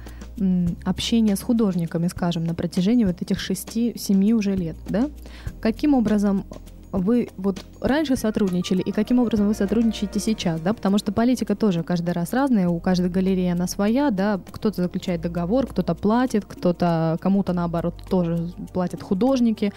[0.83, 5.09] общение с художниками, скажем, на протяжении вот этих шести-семи уже лет, да?
[5.61, 6.45] Каким образом
[6.91, 11.83] вы вот раньше сотрудничали и каким образом вы сотрудничаете сейчас, да, потому что политика тоже
[11.83, 17.17] каждый раз разная, у каждой галереи она своя, да, кто-то заключает договор, кто-то платит, кто-то
[17.21, 19.73] кому-то наоборот тоже платят художники,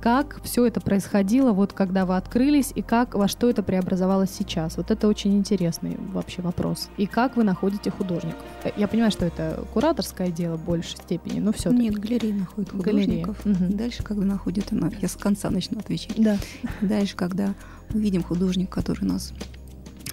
[0.00, 4.76] как все это происходило, вот когда вы открылись, и как, во что это преобразовалось сейчас?
[4.76, 6.88] Вот это очень интересный вообще вопрос.
[6.96, 8.42] И как вы находите художников?
[8.64, 12.70] Э, я понимаю, что это кураторское дело в большей степени, но все Нет, галерея находит
[12.70, 13.36] художников.
[13.44, 13.66] Галерея.
[13.68, 13.76] Угу.
[13.76, 16.14] Дальше, когда находит она, я с конца начну отвечать.
[16.16, 16.38] Да.
[16.80, 17.54] Дальше, когда
[17.90, 19.32] мы видим художника, который у нас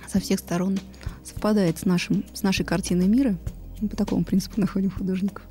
[0.07, 0.79] со всех сторон
[1.23, 3.35] совпадает с, нашим, с нашей картиной мира,
[3.81, 5.43] мы по такому принципу находим художников,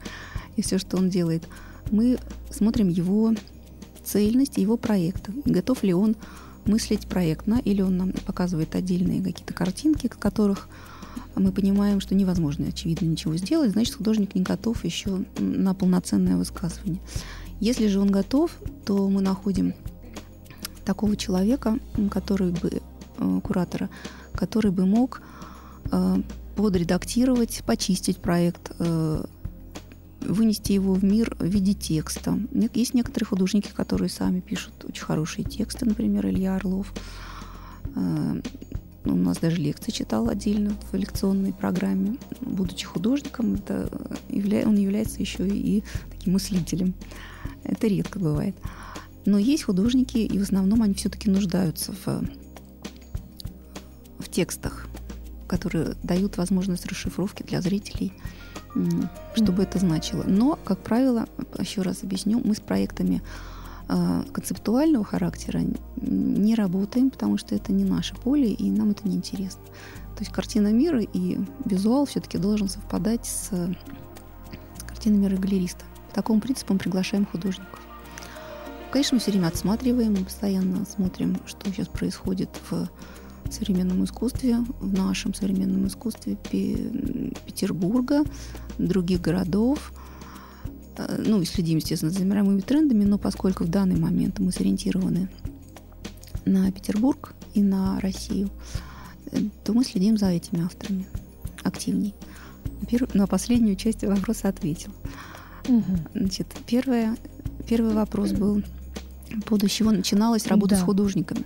[0.56, 1.46] и все, что он делает,
[1.90, 2.18] мы
[2.50, 3.34] смотрим его
[4.04, 5.32] цельность его проекта.
[5.44, 6.16] Готов ли он
[6.66, 10.68] мыслить проектно, или он нам показывает отдельные какие-то картинки, к которых
[11.36, 17.00] мы понимаем, что невозможно, очевидно, ничего сделать, значит, художник не готов еще на полноценное высказывание.
[17.60, 18.50] Если же он готов,
[18.84, 19.74] то мы находим
[20.84, 21.78] такого человека,
[22.10, 22.82] который бы,
[23.18, 23.90] э, куратора,
[24.32, 25.22] который бы мог
[25.90, 26.16] э,
[26.56, 29.24] подредактировать, почистить проект, э,
[30.24, 32.38] вынести его в мир в виде текста.
[32.74, 36.92] Есть некоторые художники, которые сами пишут очень хорошие тексты, например, Илья Орлов.
[37.94, 38.40] Э,
[39.04, 42.16] у нас даже лекции читал отдельно в лекционной программе.
[42.40, 43.88] Будучи художником, это
[44.30, 46.94] он является еще и таким мыслителем.
[47.64, 48.56] Это редко бывает.
[49.26, 52.24] Но есть художники, и в основном они все-таки нуждаются в,
[54.18, 54.86] в текстах,
[55.46, 58.12] которые дают возможность расшифровки для зрителей–
[59.34, 60.24] что бы это значило.
[60.24, 61.26] Но, как правило,
[61.58, 63.22] еще раз объясню, мы с проектами
[63.88, 65.62] э, концептуального характера
[65.96, 69.62] не работаем, потому что это не наше поле, и нам это не интересно.
[70.16, 73.50] То есть картина мира и визуал все-таки должен совпадать с
[74.86, 75.84] картиной мира галериста.
[76.10, 77.80] По такому принципу мы приглашаем художников.
[78.92, 82.88] Конечно, мы все время отсматриваем, мы постоянно смотрим, что сейчас происходит в
[83.52, 88.24] современном искусстве, в нашем современном искусстве Петербурга,
[88.78, 89.92] других городов.
[90.96, 95.28] Э, ну и следим, естественно, за мировыми трендами, но поскольку в данный момент мы сориентированы
[96.44, 98.50] на Петербург и на Россию,
[99.30, 101.06] э, то мы следим за этими авторами
[101.62, 102.14] активней.
[103.14, 104.92] На последнюю часть вопроса ответил.
[105.68, 105.98] Угу.
[106.14, 107.16] Значит, первое,
[107.66, 108.62] первый вопрос был
[109.36, 110.80] по поводу чего начиналась работа да.
[110.80, 111.44] с художниками.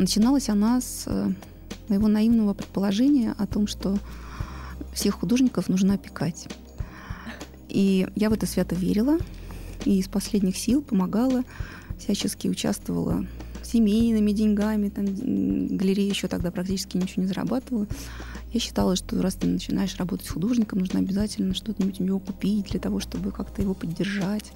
[0.00, 1.30] Начиналась она с э,
[1.88, 3.98] моего наивного предположения о том, что
[4.94, 6.48] всех художников нужно опекать.
[7.68, 9.18] И я в это свято верила,
[9.84, 11.42] и из последних сил помогала,
[11.98, 13.26] всячески участвовала
[13.62, 15.04] семейными деньгами, там,
[15.76, 17.86] галерея еще тогда практически ничего не зарабатывала.
[18.54, 22.80] Я считала, что раз ты начинаешь работать художником, нужно обязательно что-нибудь у него купить для
[22.80, 24.50] того, чтобы как-то его поддержать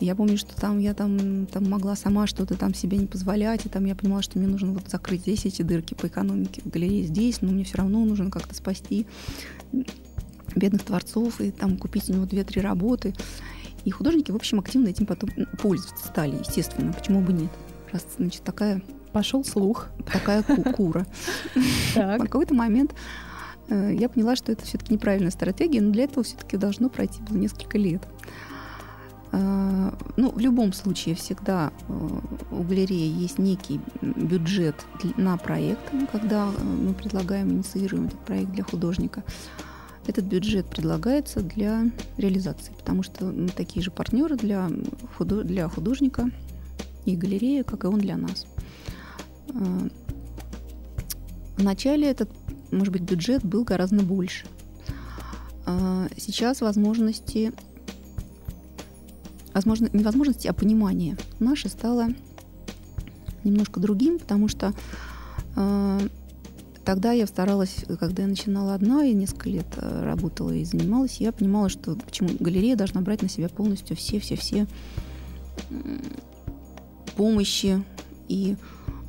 [0.00, 3.68] я помню, что там я там, там могла сама что-то там себе не позволять, и
[3.68, 7.04] там я понимала, что мне нужно вот закрыть здесь эти дырки по экономике в галерее
[7.04, 9.06] здесь, но мне все равно нужно как-то спасти
[10.54, 13.14] бедных творцов и там купить у него две-три работы.
[13.84, 15.30] И художники, в общем, активно этим потом
[15.60, 16.92] пользоваться стали, естественно.
[16.92, 17.50] Почему бы нет?
[17.92, 18.82] Раз, значит, такая...
[19.12, 19.88] Пошел слух.
[20.12, 21.06] Такая кура.
[21.94, 22.94] В какой-то момент
[23.68, 27.38] э, я поняла, что это все-таки неправильная стратегия, но для этого все-таки должно пройти было
[27.38, 28.06] несколько лет.
[30.18, 32.08] Э, ну, в любом случае всегда э,
[32.50, 34.74] у галереи есть некий бюджет
[35.16, 35.80] на проект,
[36.12, 39.22] когда э, мы предлагаем, инициируем этот проект для художника.
[40.06, 41.84] Этот бюджет предлагается для
[42.16, 44.70] реализации, потому что мы такие же партнеры для,
[45.18, 46.30] худо- для художника
[47.04, 48.46] и галереи, как и он для нас.
[51.58, 52.30] Вначале этот,
[52.70, 54.46] может быть, бюджет был гораздо больше.
[56.16, 57.52] Сейчас возможности
[59.58, 62.10] возможно, не возможности, а понимание наше стало
[63.42, 64.72] немножко другим, потому что
[65.56, 66.00] э,
[66.84, 71.32] тогда я старалась, когда я начинала одна и несколько лет э, работала и занималась, я
[71.32, 74.68] понимала, что почему галерея должна брать на себя полностью все-все-все
[77.16, 77.82] помощи
[78.28, 78.54] и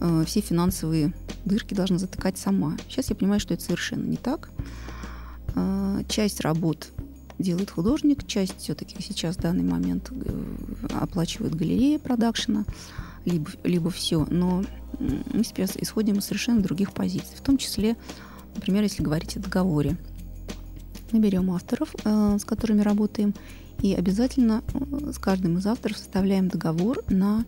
[0.01, 1.13] э, все финансовые
[1.45, 2.75] дырки должна затыкать сама.
[2.87, 4.49] Сейчас я понимаю, что это совершенно не так.
[5.55, 6.89] Э, часть работ
[7.39, 10.43] делает художник, часть все-таки сейчас в данный момент э,
[10.99, 12.65] оплачивает галерея продакшена,
[13.25, 14.25] либо, либо все.
[14.29, 14.63] Но
[14.99, 17.35] мы сейчас исходим из совершенно других позиций.
[17.35, 17.95] В том числе,
[18.55, 19.97] например, если говорить о договоре.
[21.11, 23.33] Мы берем авторов, э, с которыми работаем,
[23.81, 27.45] и обязательно э, с каждым из авторов составляем договор на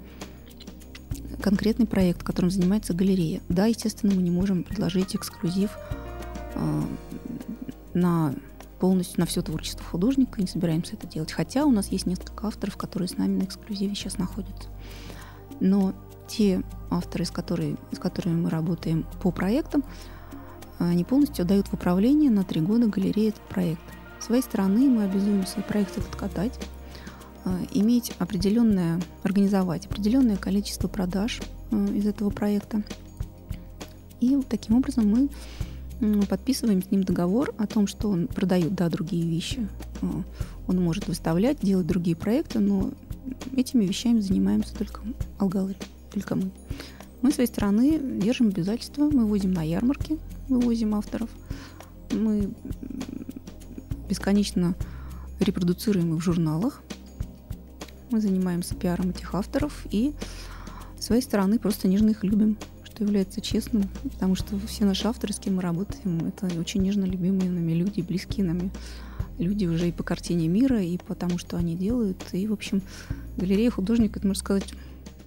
[1.41, 3.41] конкретный проект, которым занимается галерея.
[3.49, 5.71] Да, естественно, мы не можем предложить эксклюзив
[7.93, 8.35] на
[8.81, 11.31] полностью на все творчество художника, не собираемся это делать.
[11.31, 14.69] Хотя у нас есть несколько авторов, которые с нами на эксклюзиве сейчас находятся.
[15.59, 15.93] Но
[16.27, 19.83] те авторы, с, которыми, с которыми мы работаем по проектам,
[20.79, 23.83] они полностью отдают в управление на три года галереи этот проект.
[24.19, 26.59] С своей стороны мы обязуем свой проект этот катать,
[27.45, 32.81] э, иметь определенное, организовать определенное количество продаж э, из этого проекта.
[34.21, 35.29] И таким образом мы
[36.27, 39.67] подписываем с ним договор о том, что он продает, да, другие вещи.
[40.01, 40.07] Э,
[40.67, 42.91] он может выставлять, делать другие проекты, но
[43.55, 45.01] этими вещами занимаемся только
[45.37, 45.75] алгалы,
[46.11, 46.51] только мы.
[47.21, 50.17] Мы с своей стороны держим обязательства, мы возим на ярмарки,
[50.49, 51.29] вывозим авторов.
[52.11, 52.51] Мы
[54.09, 54.75] бесконечно
[55.39, 56.81] репродуцируем их в журналах.
[58.09, 60.13] Мы занимаемся пиаром этих авторов и
[60.99, 62.57] с своей стороны просто нежно их любим
[63.03, 67.49] является честным, потому что все наши авторы, с кем мы работаем, это очень нежно любимые
[67.49, 68.71] нами люди, близкие нами
[69.37, 72.21] люди уже и по картине мира, и по тому, что они делают.
[72.31, 72.81] И, в общем,
[73.37, 74.73] галерея художника, это, можно сказать,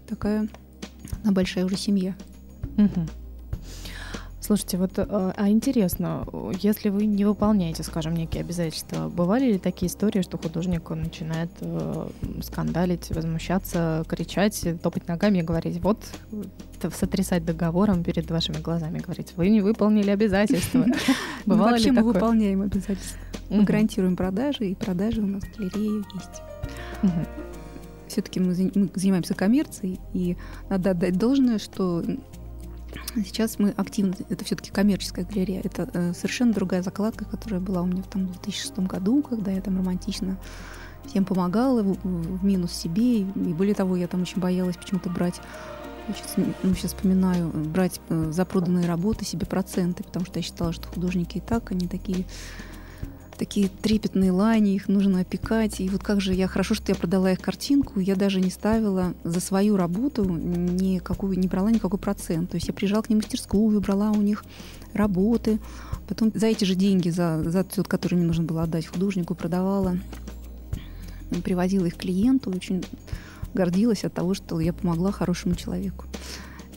[0.08, 0.48] такая
[1.12, 2.16] одна большая уже семья.
[2.76, 3.23] Угу.
[4.44, 6.26] Слушайте, вот э, а интересно,
[6.60, 12.08] если вы не выполняете, скажем, некие обязательства, бывали ли такие истории, что художник начинает э,
[12.42, 15.98] скандалить, возмущаться, кричать, топать ногами и говорить, вот,
[16.94, 20.84] сотрясать договором перед вашими глазами, говорить, вы не выполнили обязательства.
[21.46, 23.18] Бывало Вообще мы выполняем обязательства.
[23.48, 27.12] Мы гарантируем продажи, и продажи у нас в галерее есть.
[28.08, 30.36] Все-таки мы занимаемся коммерцией, и
[30.68, 32.04] надо отдать должное, что
[33.16, 37.86] Сейчас мы активно, это все-таки коммерческая галерея, это э, совершенно другая закладка, которая была у
[37.86, 40.36] меня в, там, 2006 году, когда я там романтично
[41.06, 45.40] всем помогала, в, в минус себе, и, более того, я там очень боялась почему-то брать
[46.08, 50.72] сейчас, ну, сейчас вспоминаю, брать э, за проданные работы себе проценты, потому что я считала,
[50.72, 52.26] что художники и так, они такие
[53.36, 55.80] такие трепетные лани, их нужно опекать.
[55.80, 59.14] И вот как же я, хорошо, что я продала их картинку, я даже не ставила
[59.24, 62.50] за свою работу никакую, не брала никакой процент.
[62.50, 64.44] То есть я приезжала к ним в мастерскую, брала у них
[64.92, 65.58] работы,
[66.08, 69.98] потом за эти же деньги, за, за тот, который мне нужно было отдать художнику, продавала,
[71.42, 72.84] привозила их клиенту, очень
[73.54, 76.06] гордилась от того, что я помогла хорошему человеку.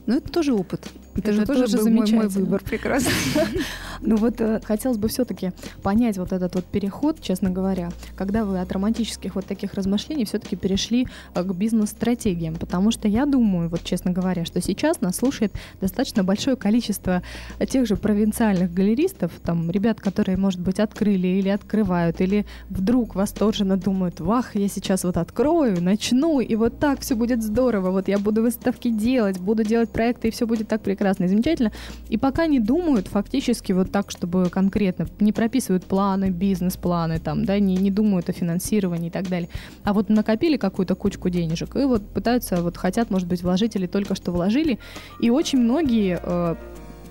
[0.06, 0.88] Но это тоже опыт.
[1.18, 3.12] Это, это же тоже, тоже был мой, мой выбор прекрасный.
[4.00, 8.60] Ну вот э, хотелось бы все-таки понять вот этот вот переход, честно говоря, когда вы
[8.60, 13.84] от романтических вот таких размышлений все-таки перешли э, к бизнес-стратегиям, потому что я думаю, вот
[13.84, 15.52] честно говоря, что сейчас нас слушает
[15.82, 17.24] достаточно большое количество
[17.68, 23.78] тех же провинциальных галеристов, там ребят, которые, может быть, открыли или открывают, или вдруг восторженно
[23.78, 28.20] думают, вах, я сейчас вот открою, начну, и вот так все будет здорово, вот я
[28.20, 31.72] буду выставки делать, буду делать проекты, и все будет так прекрасно и замечательно.
[32.10, 37.60] И пока не думают фактически вот так, чтобы конкретно не прописывают планы, бизнес-планы, там, да,
[37.60, 39.50] не, не думают о финансировании и так далее.
[39.84, 43.88] А вот накопили какую-то кучку денежек и вот пытаются, вот хотят, может быть, вложить или
[43.88, 44.80] только что вложили.
[45.22, 46.56] И очень многие э,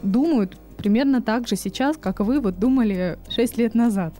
[0.02, 4.14] думают примерно так же сейчас, как вы вот думали 6 лет назад.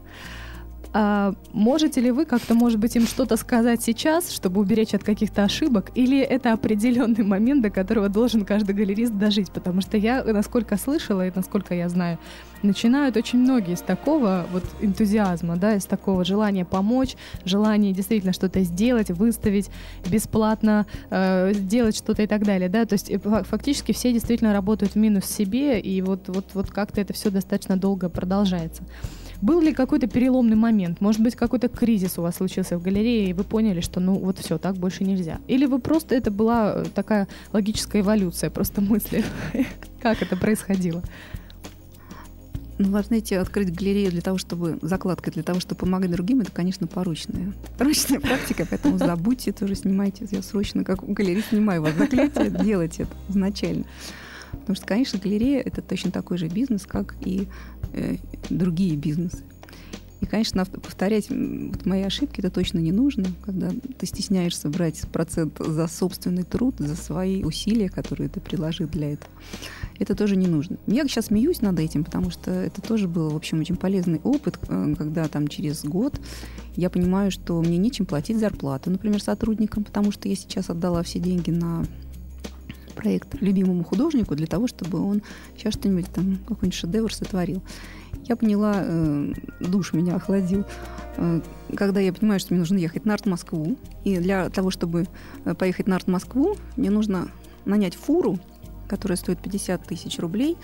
[0.98, 5.44] А можете ли вы как-то, может быть, им что-то сказать сейчас, чтобы уберечь от каких-то
[5.44, 9.50] ошибок, или это определенный момент, до которого должен каждый галерист дожить?
[9.50, 12.18] Потому что я, насколько слышала и насколько я знаю,
[12.62, 18.62] начинают очень многие с такого вот энтузиазма, да, из такого желания помочь, желания действительно что-то
[18.62, 19.68] сделать, выставить
[20.08, 24.94] бесплатно, э, сделать что-то и так далее, да, то есть э, фактически все действительно работают
[24.94, 28.82] в минус себе, и вот, вот, вот как-то это все достаточно долго продолжается.
[29.42, 31.00] Был ли какой-то переломный момент?
[31.00, 34.38] Может быть, какой-то кризис у вас случился в галерее, и вы поняли, что ну вот
[34.38, 35.40] все, так больше нельзя?
[35.46, 39.24] Или вы просто, это была э, такая логическая эволюция просто мысли?
[40.00, 41.02] Как это происходило?
[42.78, 46.52] Ну, вы знаете, открыть галерею для того, чтобы закладка для того, чтобы помогать другим, это,
[46.52, 47.54] конечно, поручная.
[47.78, 50.26] Поручная практика, поэтому забудьте, тоже снимайте.
[50.30, 53.84] Я срочно, как у галереи, снимаю вас заклятие, делайте это изначально.
[54.50, 57.48] Потому что, конечно, галерея– это точно такой же бизнес, как и
[58.50, 59.42] другие бизнесы.
[60.20, 65.58] И, конечно, повторять вот мои ошибки это точно не нужно, когда ты стесняешься брать процент
[65.58, 69.30] за собственный труд, за свои усилия, которые ты приложил для этого.
[69.98, 70.78] Это тоже не нужно.
[70.86, 74.58] Я сейчас смеюсь над этим, потому что это тоже был, в общем, очень полезный опыт,
[74.68, 76.18] э, когда там через год
[76.76, 81.18] я понимаю, что мне нечем платить зарплату, например, сотрудникам, потому что я сейчас отдала все
[81.18, 81.84] деньги на
[82.96, 85.22] проект любимому художнику для того, чтобы он
[85.56, 87.62] сейчас что-нибудь там, какой-нибудь шедевр сотворил.
[88.24, 90.64] Я поняла, э, душ меня охладил,
[91.16, 91.40] э,
[91.76, 93.76] когда я понимаю, что мне нужно ехать на арт-Москву.
[94.04, 95.06] И для того, чтобы
[95.44, 97.28] э, поехать на арт-Москву, мне нужно
[97.64, 98.38] нанять фуру,
[98.88, 100.56] которая стоит 50 тысяч рублей,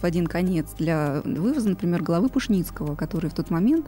[0.00, 3.86] в один конец для вывоза, например, головы Пушницкого, который в тот момент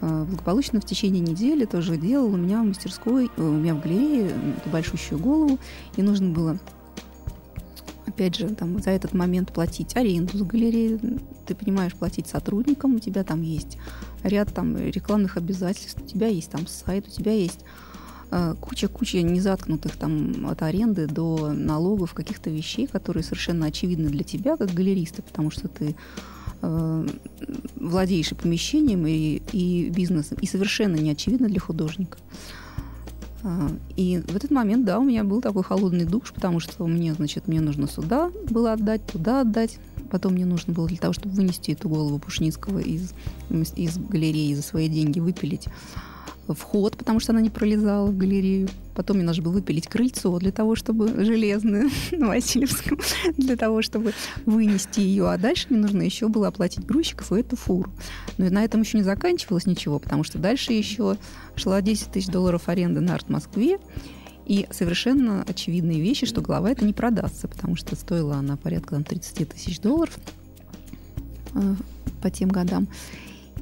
[0.00, 3.80] э, благополучно в течение недели тоже делал у меня в мастерской, э, у меня в
[3.80, 5.58] галерее эту большущую голову,
[5.96, 6.58] и нужно было
[8.20, 11.00] опять же, там, за этот момент платить аренду за галерею,
[11.46, 13.78] ты понимаешь, платить сотрудникам, у тебя там есть
[14.22, 17.60] ряд там рекламных обязательств, у тебя есть там сайт, у тебя есть
[18.60, 24.58] куча-куча э, незаткнутых там от аренды до налогов каких-то вещей, которые совершенно очевидны для тебя
[24.58, 25.96] как галериста, потому что ты
[26.60, 27.06] э,
[27.76, 32.18] владеешь и помещением, и, и бизнесом, и совершенно не очевидно для художника.
[33.42, 37.14] Э, и в этот момент, да, у меня был такой холодный душ, потому что мне,
[37.14, 39.78] значит, мне нужно сюда было отдать, туда отдать.
[40.10, 43.12] Потом мне нужно было для того, чтобы вынести эту голову Пушницкого из,
[43.48, 45.66] из галереи за свои деньги, выпилить
[46.54, 48.68] вход, потому что она не пролезала в галерею.
[48.94, 52.98] Потом мне нужно было выпилить крыльцо для того, чтобы железное на Васильевском,
[53.36, 54.12] для того, чтобы
[54.46, 55.30] вынести ее.
[55.30, 57.90] А дальше мне нужно еще было оплатить грузчиков и эту фуру.
[58.38, 61.16] Но на этом еще не заканчивалось ничего, потому что дальше еще
[61.56, 63.78] шла 10 тысяч долларов аренды на арт-Москве.
[64.46, 69.04] И совершенно очевидные вещи, что голова это не продастся, потому что стоила она порядка там,
[69.04, 70.18] 30 тысяч долларов
[71.54, 71.74] э,
[72.20, 72.88] по тем годам.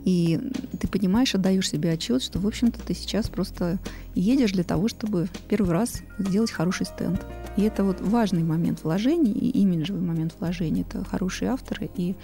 [0.04, 0.40] И
[0.78, 3.78] ты понимаешь, отдаешь себе отчет, что, в общем-то, ты сейчас просто
[4.14, 7.24] едешь для того, чтобы первый раз сделать хороший стенд.
[7.56, 10.86] И это вот важный момент вложений, и имиджевый момент вложений.
[10.88, 12.14] Это хорошие авторы, и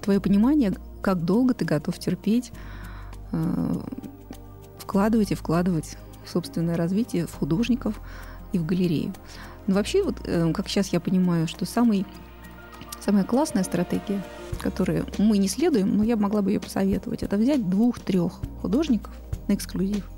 [0.00, 2.52] твое понимание, как долго ты готов терпеть,
[3.32, 3.74] э,
[4.78, 8.00] вкладывать и вкладывать в собственное развитие, в художников
[8.52, 9.12] и в галерею.
[9.66, 12.06] Но вообще, вот, э, как сейчас я понимаю, что самый,
[13.06, 14.22] самая классная стратегия–
[14.60, 19.12] которые мы не следуем, но я могла бы ее посоветовать, это взять двух-трех художников
[19.48, 20.08] на эксклюзив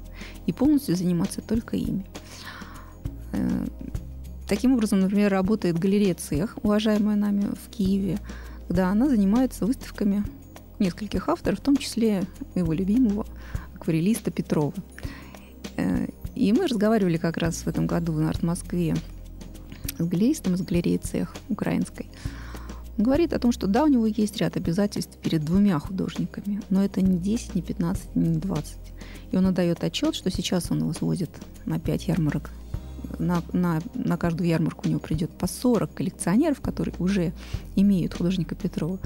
[0.46, 2.06] и полностью заниматься только ими.
[3.32, 3.66] Э,
[4.48, 8.18] таким образом, например, работает галерея «Цех», уважаемая нами в Киеве,
[8.66, 10.24] когда она занимается выставками
[10.78, 12.24] нескольких авторов, в том числе
[12.54, 13.26] его любимого
[13.74, 14.74] акварелиста Петрова.
[15.76, 18.96] Э, и мы разговаривали как раз в этом году на Арт-Москве
[19.98, 22.08] с галеристом из галереи «Цех» украинской–
[22.98, 27.00] говорит о том, что да, у него есть ряд обязательств перед двумя художниками, но это
[27.00, 28.76] не 10, не 15, не 20.
[29.30, 31.30] И он отдает отчет, что сейчас он его сводит
[31.64, 32.50] на 5 ярмарок.
[33.18, 37.32] На, на, на каждую ярмарку у него придет по 40 коллекционеров, которые уже
[37.76, 38.98] имеют художника Петрова.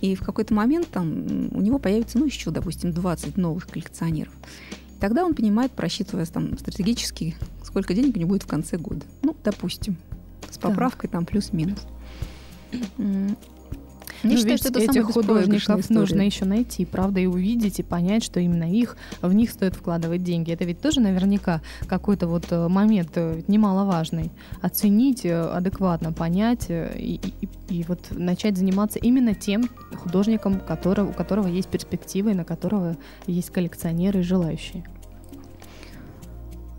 [0.00, 4.32] И в какой-то момент там у него появится, ну, еще, допустим, 20 новых коллекционеров.
[4.96, 9.04] И тогда он понимает, просчитывая там стратегически, сколько денег у него будет в конце года.
[9.22, 9.96] Ну, допустим,
[10.50, 11.12] с поправкой так.
[11.12, 11.80] там плюс-минус.
[14.22, 18.24] Я ну, считаю, что это этих художников нужно еще найти, правда, и увидеть, и понять,
[18.24, 20.52] что именно их, в них стоит вкладывать деньги.
[20.52, 24.30] Это ведь тоже наверняка какой-то вот э, момент э, немаловажный.
[24.62, 31.12] Оценить э, адекватно, понять и, и, и вот начать заниматься именно тем художником, который, у
[31.12, 32.96] которого есть перспективы, и на которого
[33.26, 34.84] есть коллекционеры и желающие.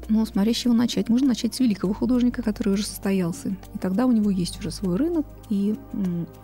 [0.10, 1.10] Ну, смотря с чего начать.
[1.10, 3.50] Можно начать с великого художника, который уже состоялся.
[3.50, 5.76] И тогда у него есть уже свой рынок, и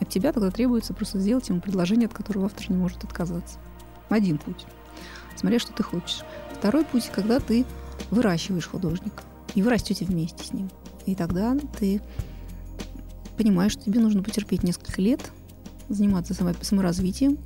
[0.02, 3.60] от тебя тогда требуется просто сделать ему предложение, от которого автор не может отказаться.
[4.10, 4.66] Один путь.
[5.38, 6.22] Смотря, что ты хочешь.
[6.58, 7.66] Второй путь, когда ты
[8.12, 9.24] выращиваешь художника.
[9.56, 10.70] И вы растете вместе с ним.
[11.06, 12.02] И тогда ты
[13.38, 15.32] понимаешь, что тебе нужно потерпеть несколько лет,
[15.90, 17.38] заниматься саморазвитием,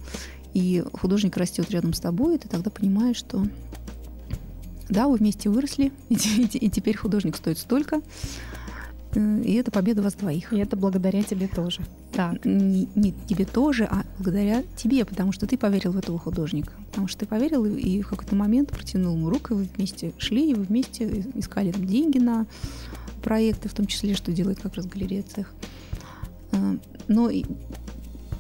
[0.54, 3.46] и художник растет рядом с тобой, и ты тогда понимаешь, что
[4.90, 8.02] да, вы вместе выросли, и, и, и теперь художник стоит столько.
[9.14, 10.54] Э, и это победа вас двоих.
[10.54, 11.82] И это благодаря тебе тоже.
[12.14, 12.44] Так.
[12.46, 16.72] Не, не тебе тоже, а благодаря тебе, потому что ты поверил в этого художника.
[16.90, 20.52] Потому что ты поверил и, в какой-то момент протянул ему руку, и вы вместе шли,
[20.52, 22.46] и вы вместе искали там, деньги на
[23.24, 25.52] проекты, в том числе, что делает как раз галерея цех.
[26.52, 26.78] Э,
[27.08, 27.30] но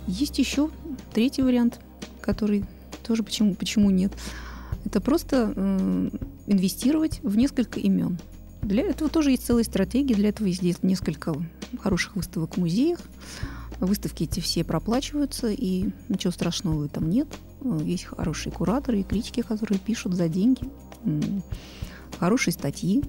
[0.07, 0.69] есть еще
[1.13, 1.79] третий вариант,
[2.21, 2.65] который
[3.03, 4.11] тоже почему, почему нет.
[4.85, 5.53] Это просто
[6.47, 8.17] инвестировать в несколько имен.
[8.61, 11.35] Для этого тоже есть целая стратегия, для этого есть несколько
[11.79, 12.99] хороших выставок в музеях.
[13.79, 17.27] Выставки эти все проплачиваются, и ничего страшного там нет.
[17.83, 20.63] Есть хорошие кураторы и критики, которые пишут за деньги
[22.19, 23.03] хорошие статьи.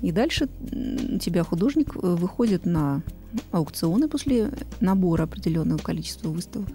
[0.00, 3.02] И дальше у тебя художник э, выходит на
[3.50, 6.68] аукционы после набора определенного количества выставок.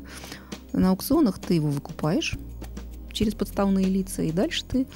[0.73, 2.37] На аукционах ты его выкупаешь,
[3.11, 4.87] через подставные лица, и дальше ты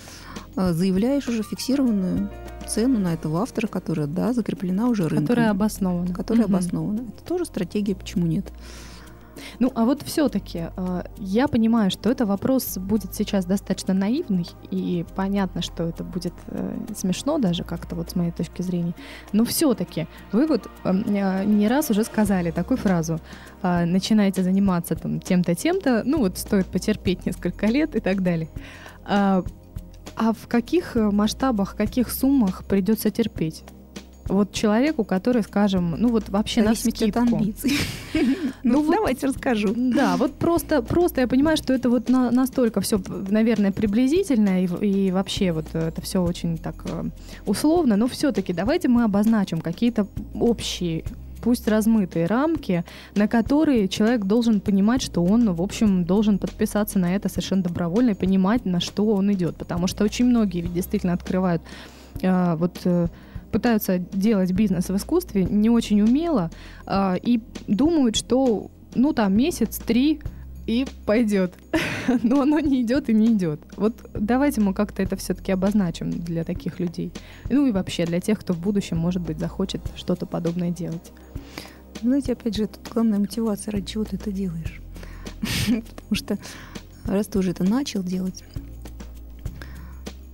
[0.56, 2.30] заявляешь уже фиксированную
[2.68, 5.28] цену на этого автора, которая, да, закреплена уже рынком.
[5.28, 6.14] Которая обоснована.
[6.14, 6.54] Которая угу.
[6.54, 7.02] обоснована.
[7.02, 8.52] Это тоже стратегия, почему нет.
[9.60, 15.06] Ну, а вот все-таки э, я понимаю, что это вопрос будет сейчас достаточно наивный, и
[15.16, 18.94] понятно, что это будет э, смешно даже как-то вот с моей точки зрения.
[19.34, 23.20] Но все-таки вы вот эм, э, не раз уже сказали такую фразу:
[23.62, 28.50] э, начинаете заниматься там тем-то, тем-то, ну вот стоит потерпеть несколько лет и так далее.
[30.16, 33.64] А, в каких масштабах, каких суммах придется терпеть?
[34.32, 37.42] вот человеку, который, скажем, ну вот вообще на скидку.
[38.64, 39.74] Ну, ну давайте расскажу.
[39.76, 44.68] Да, вот просто, просто я понимаю, что это вот настолько все, наверное, приблизительно и,
[45.08, 47.06] и вообще вот это все очень так э,
[47.48, 50.06] условно, но все-таки давайте мы обозначим какие-то
[50.36, 51.06] общие
[51.42, 52.84] пусть размытые рамки,
[53.16, 58.12] на которые человек должен понимать, что он, в общем, должен подписаться на это совершенно добровольно
[58.12, 59.56] и понимать, на что он идет.
[59.58, 61.62] Потому что очень многие действительно открывают
[62.22, 63.08] э, вот э,
[63.52, 66.50] пытаются делать бизнес в искусстве не очень умело
[66.86, 70.22] э, и думают, что ну там месяц, три
[70.72, 71.54] и пойдет.
[72.24, 73.60] Но оно не идет и не идет.
[73.76, 77.12] Вот давайте мы как-то это все-таки обозначим для таких людей.
[77.50, 81.12] Ну и вообще для тех, кто в будущем, может быть, захочет что-то подобное делать.
[82.02, 84.82] Знаете, опять же, тут главная мотивация, ради чего ты это делаешь.
[85.68, 86.38] Потому что
[87.06, 88.44] раз ты уже это начал делать,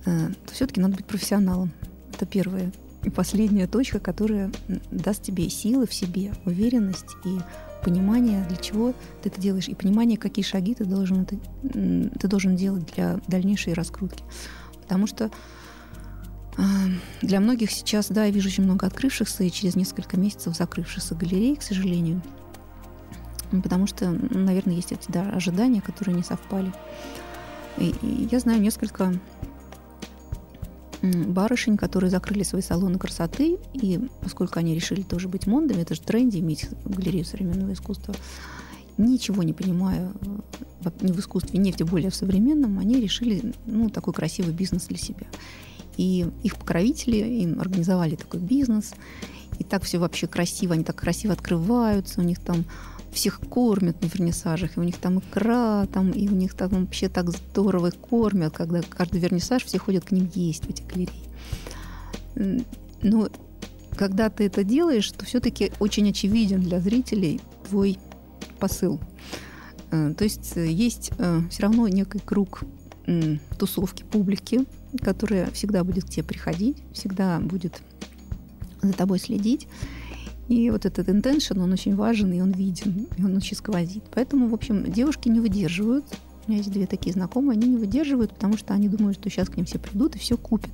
[0.06, 1.72] э, то все-таки надо быть профессионалом.
[2.14, 2.72] Это первое.
[3.02, 4.52] И последняя точка, которая
[4.92, 7.38] даст тебе силы в себе, уверенность и
[7.82, 11.36] понимание, для чего ты это делаешь, и понимание, какие шаги ты должен, это,
[12.18, 14.22] ты должен делать для дальнейшей раскрутки.
[14.82, 15.30] Потому что
[16.56, 16.62] э,
[17.22, 21.56] для многих сейчас, да, я вижу очень много открывшихся и через несколько месяцев закрывшихся галерей,
[21.56, 22.22] к сожалению.
[23.50, 26.72] Потому что, наверное, есть эти да, ожидания, которые не совпали.
[27.78, 29.14] И, и я знаю несколько
[31.02, 36.00] барышень, которые закрыли свои салоны красоты, и поскольку они решили тоже быть мондами, это же
[36.00, 38.14] тренди иметь галерею современного искусства,
[38.96, 40.12] ничего не понимая
[40.84, 44.52] э, ни в искусстве, ни в тем более в современном, они решили ну, такой красивый
[44.52, 45.26] бизнес для себя.
[45.96, 48.94] И их покровители им организовали такой бизнес,
[49.58, 52.64] и так все вообще красиво, они так красиво открываются, у них там
[53.12, 57.08] всех кормят на вернисажах, и у них там икра, там, и у них там вообще
[57.08, 62.64] так здорово кормят, когда каждый вернисаж все ходят к ним есть в эти галереи.
[63.02, 63.28] Но
[63.96, 67.98] когда ты это делаешь, то все-таки очень очевиден для зрителей твой
[68.58, 69.00] посыл.
[69.90, 72.62] Э, то есть э, есть э, все равно некий круг
[73.58, 74.66] тусовки публики,
[75.02, 77.80] которая всегда будет к тебе приходить, всегда будет
[78.82, 79.66] за тобой следить.
[80.48, 84.02] И вот этот intention, он очень важен, и он виден, и он очень сквозит.
[84.14, 86.04] Поэтому, в общем, девушки не выдерживают.
[86.46, 89.50] У меня есть две такие знакомые, они не выдерживают, потому что они думают, что сейчас
[89.50, 90.72] к ним все придут и все купят.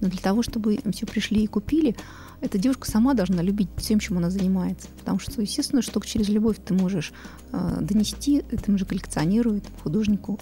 [0.00, 1.94] Но для того, чтобы им все пришли и купили,
[2.40, 4.88] эта девушка сама должна любить тем, чем она занимается.
[4.98, 7.12] Потому что, естественно, что через любовь ты можешь
[7.52, 10.40] э, донести этому же коллекционеру, этому художнику.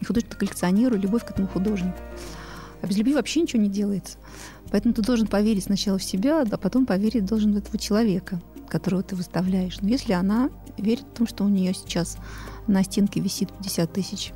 [0.00, 1.96] И художник коллекционеру, любовь к этому художнику.
[2.82, 4.18] А без любви вообще ничего не делается.
[4.70, 9.02] Поэтому ты должен поверить сначала в себя, а потом поверить должен в этого человека, которого
[9.02, 9.80] ты выставляешь.
[9.80, 12.16] Но если она верит в том, что у нее сейчас
[12.66, 14.32] на стенке висит 50 тысяч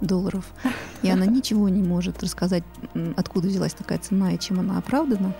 [0.00, 0.50] долларов,
[1.02, 2.64] и она ничего не может рассказать,
[3.16, 5.34] откуда взялась такая цена и чем она оправдана,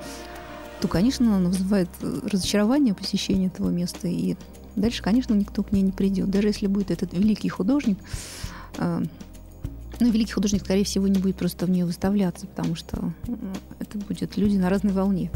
[0.80, 4.36] то, конечно, она вызывает разочарование посещения этого места, и
[4.76, 6.30] дальше, конечно, никто к ней не придет.
[6.30, 7.98] Даже если будет этот великий художник,
[8.78, 9.02] а,
[10.04, 13.12] ну, великий художник, скорее всего, не будет просто в нее выставляться, потому что
[13.78, 15.30] это будет люди на разной волне.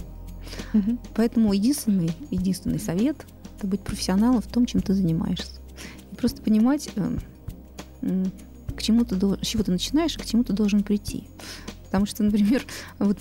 [0.72, 0.98] Угу.
[1.14, 3.16] Поэтому единственный, единственный совет–
[3.58, 5.60] это быть профессионалом в том, чем ты занимаешься.
[6.12, 7.18] И просто понимать, э,
[8.76, 11.24] к чему ты, с чего ты начинаешь и к чему ты должен прийти.
[11.86, 12.64] Потому что, например,
[12.98, 13.18] вот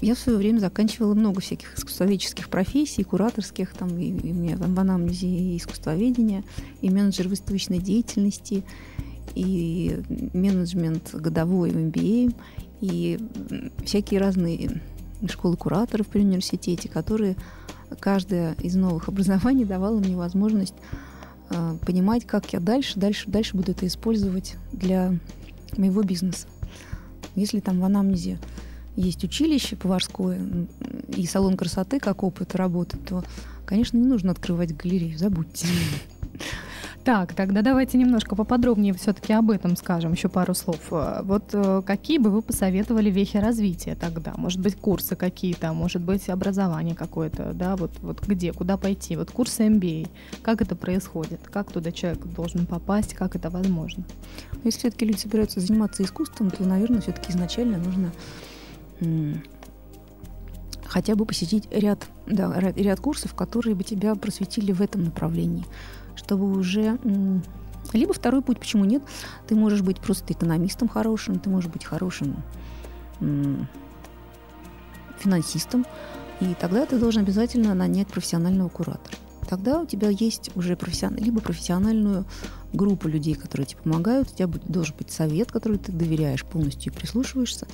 [0.00, 4.56] я в свое время заканчивала много всяких искусствоведческих профессий, кураторских, там, и, и у меня
[4.56, 6.44] в анамнезе и искусствоведения,
[6.80, 8.64] и менеджер выставочной деятельности,
[9.34, 10.00] и
[10.32, 12.34] менеджмент годовой в MBA,
[12.80, 13.18] и
[13.84, 14.80] всякие разные
[15.28, 17.36] школы кураторов при университете, которые
[18.00, 20.74] каждая из новых образований давала мне возможность
[21.50, 25.14] э, понимать, как я дальше, дальше, дальше буду это использовать для
[25.76, 26.46] моего бизнеса.
[27.34, 28.38] Если там в анамнезе
[28.96, 30.40] есть училище поварское
[31.08, 33.24] и салон красоты как опыт работы, то,
[33.66, 35.66] конечно, не нужно открывать галерею, забудьте.
[37.04, 40.80] Так, тогда давайте немножко поподробнее все-таки об этом скажем, еще пару слов.
[40.90, 44.32] Э, вот э, какие бы вы посоветовали вехи развития тогда?
[44.38, 49.16] Может быть, курсы какие-то, может быть, образование какое-то, да, вот, вот где, куда пойти?
[49.16, 50.08] Вот курсы MBA,
[50.40, 51.40] как это происходит?
[51.52, 54.02] Как туда человек должен попасть, как это возможно?
[54.64, 58.12] Если все-таки люди собираются заниматься искусством, то, наверное, все-таки изначально нужно
[60.86, 65.66] хотя бы посетить ряд, да, ряд курсов, которые бы тебя просветили в этом направлении,
[66.16, 66.98] чтобы уже
[67.92, 69.02] либо второй путь, почему нет?
[69.46, 72.42] Ты можешь быть просто экономистом хорошим, ты можешь быть хорошим
[75.18, 75.86] финансистом,
[76.40, 79.16] и тогда ты должен обязательно нанять профессионального куратора.
[79.48, 81.16] Тогда у тебя есть уже профессион...
[81.16, 82.24] либо профессиональную
[82.72, 86.96] группу людей, которые тебе помогают, у тебя должен быть совет, который ты доверяешь полностью и
[86.96, 87.66] прислушиваешься.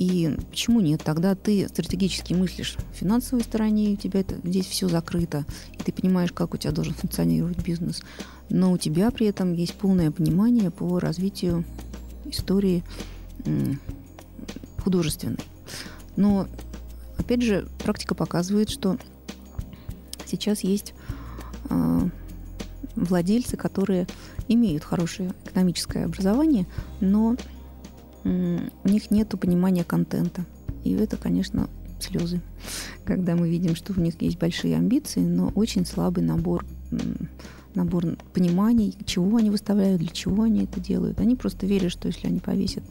[0.00, 1.02] И почему нет?
[1.04, 5.44] Тогда ты стратегически мыслишь в финансовой стороне, у тебя это, здесь все закрыто,
[5.78, 8.00] и ты понимаешь, как у тебя должен функционировать бизнес.
[8.48, 11.66] Но у тебя при этом есть полное понимание по развитию
[12.24, 12.82] истории
[14.82, 15.38] художественной.
[16.16, 16.48] Но,
[17.18, 18.96] опять же, практика показывает, что
[20.24, 20.94] сейчас есть
[21.68, 22.08] э,
[22.96, 24.06] владельцы, которые
[24.48, 26.66] имеют хорошее экономическое образование,
[27.00, 27.36] но
[28.24, 30.44] у них нет понимания контента.
[30.84, 31.68] И это, конечно,
[32.00, 32.40] слезы,
[33.04, 36.64] когда мы видим, что у них есть большие амбиции, но очень слабый набор
[37.74, 41.20] набор пониманий, чего они выставляют, для чего они это делают.
[41.20, 42.82] Они просто верят, что если они повесят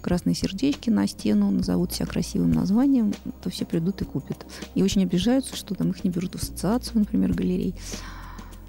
[0.00, 3.12] красные сердечки на стену, назовут себя красивым названием,
[3.42, 4.46] то все придут и купят.
[4.74, 7.74] И очень обижаются, что там их не берут в ассоциацию, например, галерей.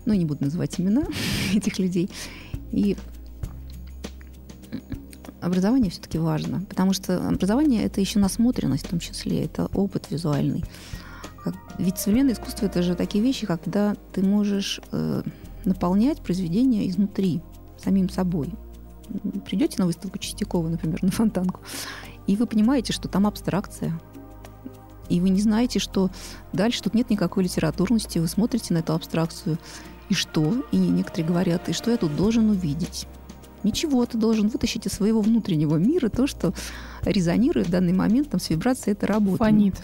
[0.05, 1.03] Но ну, не буду называть имена
[1.53, 2.09] этих людей.
[2.71, 2.97] И
[5.45, 10.63] образование все-таки важно, потому что образование это еще насмотренность в том числе, это опыт визуальный.
[11.77, 15.21] Ведь современное искусство это же такие вещи, когда ты можешь э,
[15.63, 17.41] наполнять произведение изнутри,
[17.77, 18.53] самим собой.
[19.45, 21.61] Придете на выставку Чистякова, например, на Фонтанку,
[22.25, 23.99] и вы понимаете, что там абстракция,
[25.09, 26.09] и вы не знаете, что
[26.51, 29.59] дальше тут нет никакой литературности, вы смотрите на эту абстракцию,
[30.09, 30.65] и что?
[30.71, 33.07] И некоторые говорят, и что я тут должен увидеть?
[33.65, 36.53] Ничего, ты должен вытащить из своего внутреннего мира то, что
[37.01, 39.39] резонирует в данный момент там, с вибрацией этой работы.
[39.39, 39.75] Фонит.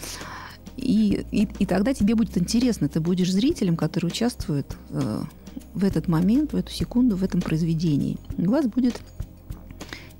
[0.76, 5.22] И, и, и тогда тебе будет интересно, ты будешь зрителем, который участвует э,
[5.74, 8.18] в этот момент, в эту секунду, в этом произведении.
[8.38, 9.00] У вас будет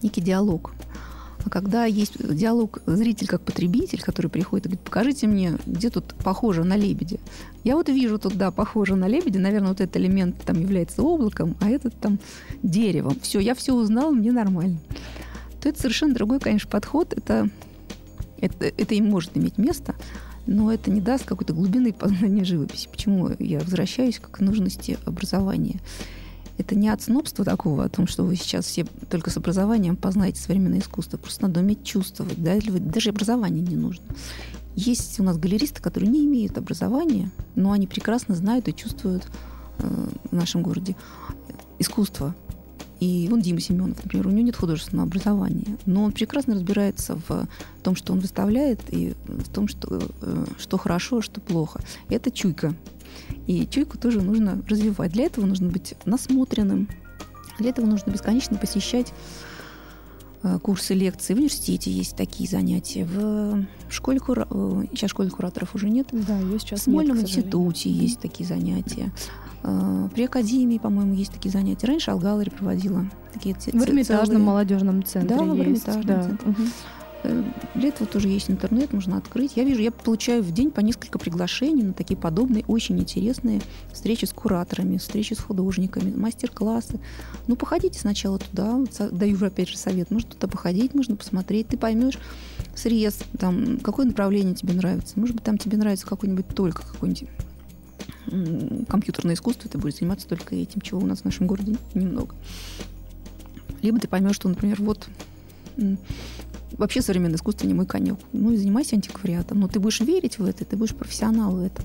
[0.02, 0.72] некий диалог.
[1.44, 6.14] А когда есть диалог зритель как потребитель, который приходит и говорит, покажите мне, где тут
[6.22, 7.18] похоже на лебедя.
[7.64, 11.56] Я вот вижу тут, да, похоже на лебедя, наверное, вот этот элемент там является облаком,
[11.60, 12.18] а этот там
[12.62, 13.18] деревом.
[13.20, 14.78] Все, я все узнал, мне нормально.
[15.60, 17.12] То это совершенно другой, конечно, подход.
[17.12, 17.48] Это,
[18.38, 19.94] это, это и может иметь место,
[20.46, 22.88] но это не даст какой-то глубины познания живописи.
[22.90, 25.80] Почему я возвращаюсь к нужности образования?
[26.58, 30.40] Это не от снобства такого, о том, что вы сейчас все только с образованием познаете
[30.40, 31.16] современное искусство.
[31.16, 32.42] Просто надо уметь чувствовать.
[32.42, 32.58] Да?
[32.60, 34.04] Даже образование не нужно.
[34.74, 39.26] Есть у нас галеристы, которые не имеют образования, но они прекрасно знают и чувствуют
[39.78, 40.96] э, в нашем городе
[41.78, 42.34] искусство.
[43.00, 47.48] И он Дима Семенов, например, у него нет художественного образования, но он прекрасно разбирается в
[47.82, 51.80] том, что он выставляет, и в том, что, э, что хорошо, а что плохо.
[52.08, 52.74] Это чуйка.
[53.46, 55.12] И чуйку тоже нужно развивать.
[55.12, 56.88] Для этого нужно быть насмотренным.
[57.58, 59.12] Для этого нужно бесконечно посещать
[60.42, 61.34] э, курсы лекции.
[61.34, 63.04] В университете есть такие занятия.
[63.04, 64.46] В школе кура...
[64.50, 66.08] Э, сейчас школе кураторов уже нет.
[66.12, 69.12] Да, ее сейчас В Смольном нет, институте есть такие занятия.
[69.64, 71.86] А, при Академии, по-моему, есть такие занятия.
[71.86, 75.54] Раньше Алгалари проводила такие В Эрмитажном молодежном центре Да, есть.
[75.54, 76.22] в Эрмитажном да.
[76.22, 76.50] центре.
[76.50, 76.62] Угу.
[77.22, 79.52] Для этого тоже есть интернет, можно открыть.
[79.56, 83.60] Я вижу, я получаю в день по несколько приглашений на такие подобные, очень интересные
[83.92, 86.98] встречи с кураторами, встречи с художниками, мастер-классы.
[87.46, 88.80] Ну, походите сначала туда,
[89.12, 92.18] даю опять же совет, можно туда походить, можно посмотреть, ты поймешь
[92.74, 95.18] срез, там, какое направление тебе нравится.
[95.20, 97.28] Может быть, там тебе нравится какой-нибудь только какой-нибудь
[98.88, 102.34] компьютерное искусство, ты будешь заниматься только этим, чего у нас в нашем городе немного.
[103.80, 105.08] Либо ты поймешь, что, например, вот
[106.78, 108.18] вообще современное искусство не мой конек.
[108.32, 109.60] Ну занимайся антиквариатом.
[109.60, 111.84] Но ты будешь верить в это, ты будешь профессионал в этом.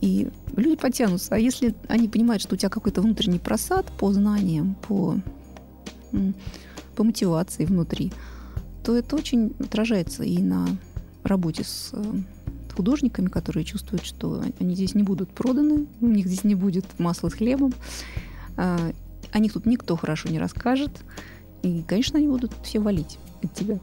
[0.00, 1.34] И люди потянутся.
[1.34, 5.16] А если они понимают, что у тебя какой-то внутренний просад по знаниям, по,
[6.96, 8.12] по мотивации внутри,
[8.82, 10.66] то это очень отражается и на
[11.22, 12.02] работе с э,
[12.74, 17.28] художниками, которые чувствуют, что они здесь не будут проданы, у них здесь не будет масла
[17.28, 17.74] с хлебом,
[18.56, 18.78] а,
[19.32, 20.90] о них тут никто хорошо не расскажет,
[21.62, 23.78] и, конечно, они будут все валить от тебя.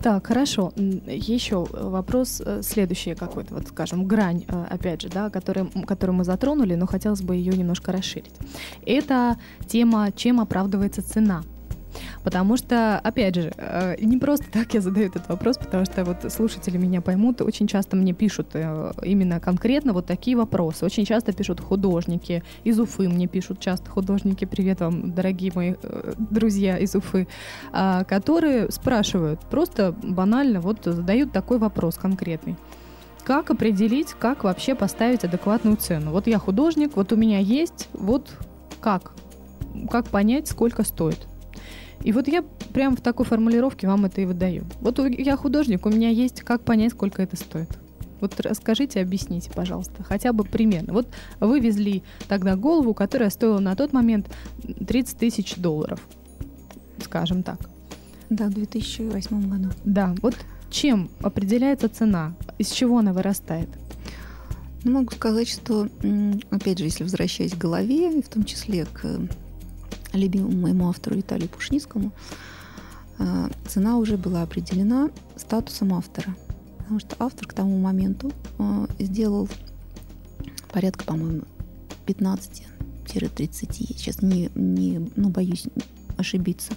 [0.00, 0.70] Так, хорошо.
[0.76, 6.24] Еще вопрос э, следующий какой-то, вот скажем, грань, э, опять же, да, который, которую мы
[6.24, 8.34] затронули, но хотелось бы ее немножко расширить.
[8.84, 11.42] Это тема, чем оправдывается цена
[12.22, 16.32] Потому что, опять же, э, не просто так я задаю этот вопрос, потому что вот
[16.32, 20.84] слушатели меня поймут, очень часто мне пишут э, именно конкретно вот такие вопросы.
[20.84, 26.14] Очень часто пишут художники из Уфы, мне пишут часто художники, привет вам, дорогие мои э,
[26.18, 27.26] друзья из Уфы,
[27.72, 32.56] а, которые спрашивают, просто банально вот задают такой вопрос конкретный.
[33.24, 36.10] Как определить, как вообще поставить адекватную цену?
[36.10, 38.30] Вот я художник, вот у меня есть, вот
[38.80, 39.12] как?
[39.90, 41.26] Как понять, сколько стоит?
[42.04, 42.42] И вот я
[42.72, 44.64] прям в такой формулировке вам это и выдаю.
[44.80, 47.70] Вот я художник, у меня есть, как понять, сколько это стоит.
[48.20, 50.92] Вот расскажите, объясните, пожалуйста, хотя бы примерно.
[50.92, 51.08] Вот
[51.40, 54.30] вы везли тогда голову, которая стоила на тот момент
[54.86, 56.00] 30 тысяч долларов,
[57.02, 57.58] скажем так.
[58.30, 59.70] Да, в 2008 году.
[59.84, 60.34] Да, вот
[60.70, 62.34] чем определяется цена?
[62.58, 63.68] Из чего она вырастает?
[64.84, 65.88] Ну, могу сказать, что,
[66.50, 69.20] опять же, если возвращаясь к голове, и в том числе к
[70.16, 72.12] любимому моему автору Виталию Пушницкому,
[73.18, 76.34] э, цена уже была определена статусом автора.
[76.78, 79.48] Потому что автор к тому моменту э, сделал
[80.72, 81.42] порядка, по-моему,
[82.06, 82.62] 15-30,
[83.70, 85.64] сейчас не, не ну, боюсь
[86.16, 86.74] ошибиться,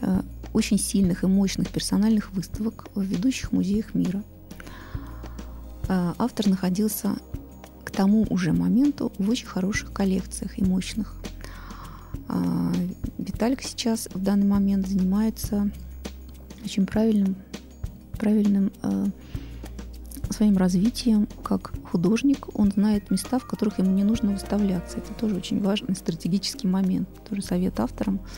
[0.00, 4.22] э, очень сильных и мощных персональных выставок в ведущих музеях мира.
[5.90, 7.16] Автор находился
[7.82, 11.14] к тому уже моменту в очень хороших коллекциях и мощных.
[12.28, 12.72] А,
[13.18, 15.70] Виталик сейчас в данный момент занимается
[16.64, 17.36] очень правильным,
[18.18, 19.06] правильным э,
[20.30, 22.48] своим развитием как художник.
[22.58, 24.98] Он знает места, в которых ему не нужно выставляться.
[24.98, 27.08] Это тоже очень важный стратегический момент.
[27.28, 28.20] Тоже совет авторам–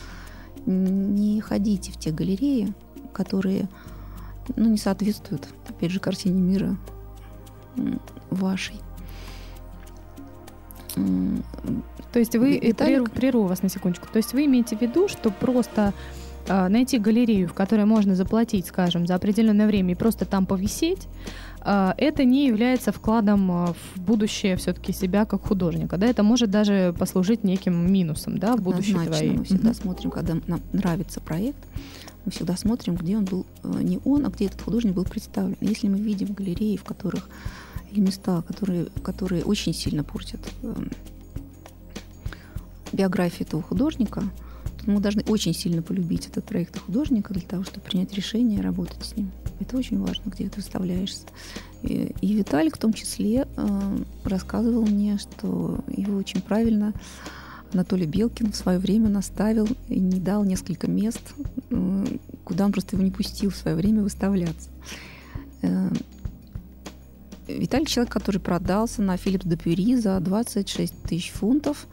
[0.67, 2.73] не ходите в те галереи,
[3.13, 3.69] которые
[4.57, 6.77] ну, не соответствуют, опять же, картине мира
[8.31, 8.77] вашей.
[10.95, 13.11] То есть вы, Виталик...
[13.11, 15.93] прерву вас на секундочку, то есть вы имеете в виду, что просто
[16.49, 21.07] э, найти галерею, в которой можно заплатить, скажем, за определенное время и просто там повисеть,
[21.63, 25.97] а, это не является вкладом а, в будущее все-таки себя как художника.
[25.99, 26.07] Да?
[26.07, 29.37] Это может даже послужить неким минусом да, в будущее твоей.
[29.37, 29.83] Мы всегда mm-hmm.
[29.83, 31.59] смотрим, когда нам нравится проект,
[32.25, 35.57] мы всегда смотрим, где он был, э, не он, а где этот художник был представлен.
[35.61, 37.29] Если мы видим галереи, в которых
[37.91, 40.75] или места, которые, которые очень сильно портят э,
[42.93, 44.23] биографию этого художника,
[44.79, 49.05] то мы должны очень сильно полюбить этот проект художника для того, чтобы принять решение работать
[49.05, 49.31] с ним.
[49.59, 51.27] Это очень важно, где ты выставляешься.
[51.83, 56.93] И, и Виталик в том числе э, рассказывал мне, что его очень правильно
[57.73, 61.23] Анатолий Белкин в свое время наставил и не дал несколько мест,
[61.71, 62.07] э,
[62.45, 64.71] куда он просто его не пустил в свое время выставляться.
[67.51, 71.87] Э, Виталий человек, который продался на Филипп де за 26 тысяч фунтов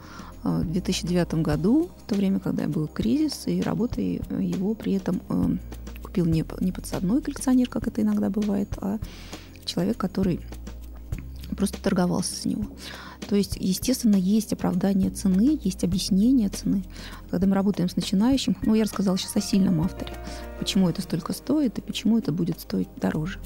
[0.43, 5.21] э, в 2009 году, в то время, когда был кризис, и работа его при этом
[5.29, 5.57] э,
[6.03, 8.99] купил не, не подсадной коллекционер, как это иногда бывает, а
[9.65, 10.39] человек, который
[11.55, 12.65] просто торговался с него.
[13.27, 16.83] То есть, естественно, есть оправдание цены, есть объяснение цены.
[17.29, 20.13] Когда мы работаем с начинающим, ну, я рассказала сейчас о сильном авторе,
[20.59, 23.39] почему это столько стоит и почему это будет стоить дороже.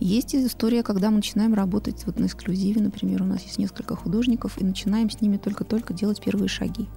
[0.00, 4.60] Есть история, когда мы начинаем работать вот на эксклюзиве, например, у нас есть несколько художников,
[4.60, 6.88] и начинаем с ними только-только делать первые шаги.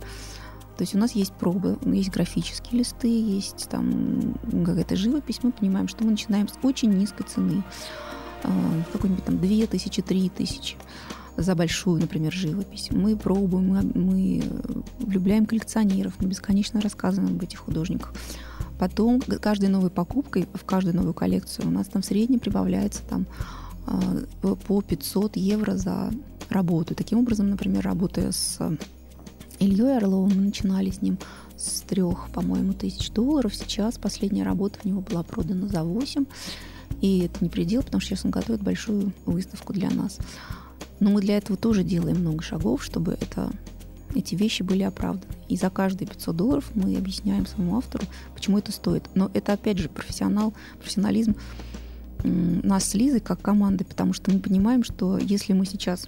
[0.78, 5.40] То есть у нас есть пробы, есть графические листы, есть там какая-то живопись.
[5.42, 7.64] Мы понимаем, что мы начинаем с очень низкой цены.
[8.44, 8.52] А,
[8.92, 10.76] какой-нибудь там 2 тысячи, 3 тысячи
[11.38, 12.90] за большую, например, живопись.
[12.92, 14.44] Мы пробуем, мы, мы
[15.00, 18.14] влюбляем коллекционеров, мы бесконечно рассказываем об этих художниках.
[18.80, 23.26] Потом каждой новой покупкой в каждую новую коллекцию у нас там в среднем прибавляется там
[23.88, 24.00] а,
[24.68, 26.12] по 500 евро за
[26.50, 26.96] работу.
[26.96, 28.60] Таким образом, например, работая с
[29.60, 31.18] Ильей Орловым мы начинали с ним
[31.58, 33.56] с трех, по-моему, тысяч долларов.
[33.56, 36.26] Сейчас последняя работа в него была продана за 8.
[37.02, 40.20] И это не предел, потому что сейчас он готовит большую выставку для нас.
[41.00, 43.52] Но мы для этого тоже делаем много шагов, чтобы это,
[44.14, 45.34] эти вещи были оправданы.
[45.50, 49.04] И за каждые 500 долларов мы объясняем своему автору, почему это стоит.
[49.14, 51.36] Но это, опять же, профессионал, профессионализм
[52.24, 56.08] нас с Лизой как команды, потому что мы понимаем, что если мы сейчас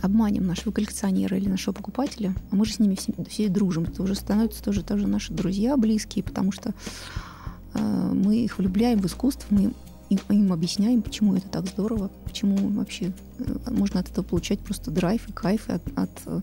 [0.00, 4.02] обманем нашего коллекционера или нашего покупателя, а мы же с ними все, все дружим, это
[4.02, 6.74] уже становятся тоже, тоже наши друзья близкие, потому что
[7.74, 9.72] э, мы их влюбляем в искусство, мы
[10.12, 14.90] им, им объясняем, почему это так здорово, почему вообще э, можно от этого получать просто
[14.90, 16.40] драйв и кайф от, от э,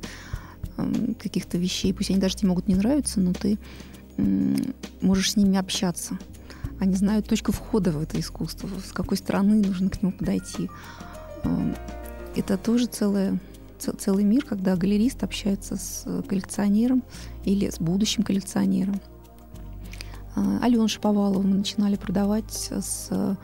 [0.78, 1.93] эм, каких-то вещей.
[1.93, 3.57] Пусть они даже тебе могут не нравиться, но ты
[5.01, 6.20] можешь с ними общаться.
[6.80, 10.70] Они знают точку входа в это искусство, с какой стороны нужно к нему подойти.
[11.43, 11.76] Э,
[12.36, 13.39] это тоже целая
[13.97, 17.01] целый мир, когда галерист общается с коллекционером
[17.45, 18.99] или с будущим коллекционером.
[20.39, 23.37] А, Алену Шаповалову мы начинали продавать с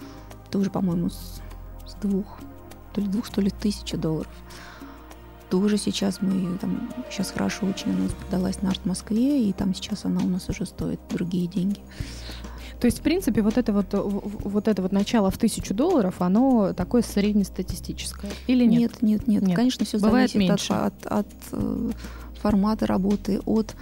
[0.50, 1.42] тоже, по-моему, с,
[1.86, 2.26] с двух,
[2.94, 4.32] то ли двух, то ли тысячи долларов.
[5.50, 10.06] Тоже сейчас мы там сейчас хорошо очень она продалась на арт Москве, и там сейчас
[10.06, 11.82] она у нас уже стоит другие деньги.
[12.80, 16.74] То есть, в принципе, вот это вот, вот это вот начало в тысячу долларов, оно
[16.74, 19.02] такое среднестатистическое или нет?
[19.02, 19.44] Нет, нет, нет.
[19.44, 19.56] нет.
[19.56, 20.74] Конечно, все Бывает зависит меньше.
[20.74, 21.92] от, от, от э,
[22.42, 23.76] формата работы, от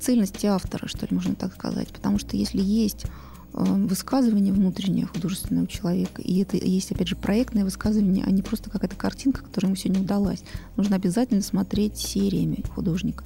[0.00, 1.88] цельности автора, что ли, можно так сказать.
[1.88, 3.04] Потому что если есть
[3.52, 6.22] э, высказывание внутреннее художественного человека.
[6.22, 10.02] И это есть, опять же, проектное высказывание, а не просто какая-то картинка, которая ему сегодня
[10.02, 10.42] удалась.
[10.76, 13.24] Нужно обязательно смотреть сериями художника.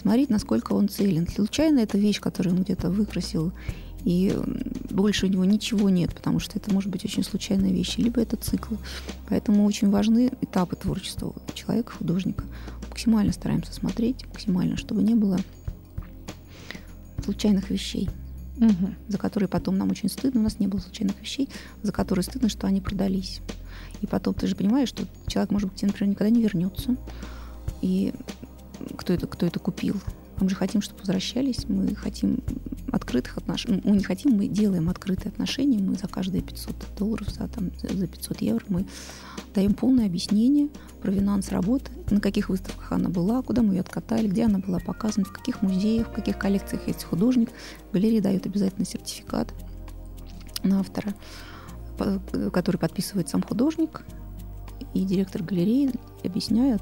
[0.00, 1.28] смотреть, насколько он целен.
[1.28, 3.52] Случайно эта вещь, которую он где-то выкрасил
[4.04, 4.38] и
[4.90, 8.36] больше у него ничего нет, потому что это может быть очень случайная вещь, либо это
[8.36, 8.78] циклы.
[9.28, 12.44] Поэтому очень важны этапы творчества человека, художника.
[12.90, 15.38] Максимально стараемся смотреть, максимально, чтобы не было
[17.24, 18.08] случайных вещей,
[18.56, 18.94] угу.
[19.08, 20.40] за которые потом нам очень стыдно.
[20.40, 21.48] У нас не было случайных вещей,
[21.82, 23.40] за которые стыдно, что они продались.
[24.00, 26.96] И потом ты же понимаешь, что человек, может быть, например, никогда не вернется.
[27.80, 28.12] И
[28.96, 29.96] кто это, кто это купил?
[30.40, 32.38] Мы же хотим, чтобы возвращались, мы хотим
[32.90, 33.80] открытых отношений.
[33.84, 35.78] Мы не хотим, мы делаем открытые отношения.
[35.78, 38.86] Мы за каждые 500 долларов, за, там, за 500 евро мы
[39.54, 40.68] даем полное объяснение
[41.00, 44.78] про финанс работы, на каких выставках она была, куда мы ее откатали, где она была
[44.78, 47.50] показана, в каких музеях, в каких коллекциях есть художник.
[47.92, 49.54] Галерея дает обязательно сертификат
[50.62, 51.14] на автора,
[52.52, 54.04] который подписывает сам художник,
[54.94, 55.92] и директор галереи
[56.24, 56.80] объясняет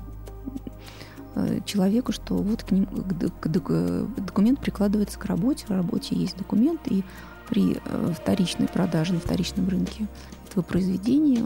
[1.65, 7.05] человеку, что вот к ним к, документ прикладывается к работе, в работе есть документ, и
[7.49, 10.07] при э, вторичной продаже на вторичном рынке
[10.49, 11.45] этого произведения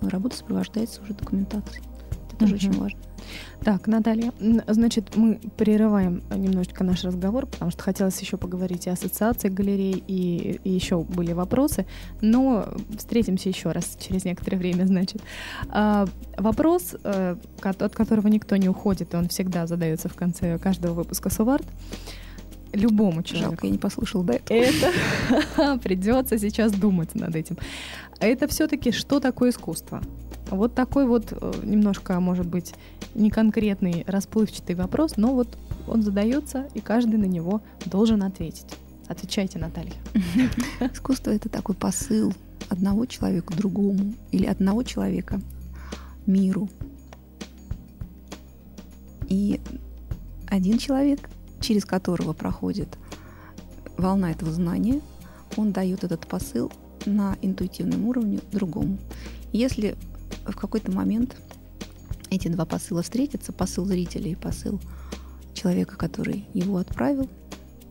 [0.00, 1.84] работа сопровождается уже документацией.
[2.38, 2.56] Тоже угу.
[2.56, 2.98] очень важно.
[3.64, 4.32] Так, Наталья,
[4.68, 10.02] значит, мы прерываем немножечко наш разговор, потому что хотелось еще поговорить и о ассоциации галерей,
[10.06, 11.84] и, и еще были вопросы,
[12.20, 15.20] но встретимся еще раз через некоторое время, значит.
[15.70, 20.94] А, вопрос, а, от которого никто не уходит, и он всегда задается в конце каждого
[20.94, 21.66] выпуска Суварт
[22.72, 23.50] любому человеку.
[23.50, 24.58] Жалко, я не послушал до этого.
[24.58, 27.58] Это придется сейчас думать над этим.
[28.20, 30.02] Это все-таки что такое искусство?
[30.50, 32.74] Вот такой вот э, немножко, может быть,
[33.14, 38.66] не конкретный, расплывчатый вопрос, но вот он задается, и каждый на него должен ответить.
[39.08, 39.94] Отвечайте, Наталья.
[40.92, 42.32] Искусство— это такой посыл
[42.68, 45.40] одного человека другому или одного человека
[46.26, 46.68] миру.
[49.28, 49.60] И
[50.46, 51.28] один человек,
[51.60, 52.98] через которого проходит
[53.96, 55.00] волна этого знания,
[55.56, 56.72] он дает этот посыл
[57.06, 58.98] на интуитивном уровне другому.
[59.52, 59.96] Если
[60.52, 61.36] в какой-то момент
[62.30, 64.80] эти два посыла встретятся, посыл зрителя и посыл
[65.54, 67.28] человека, который его отправил,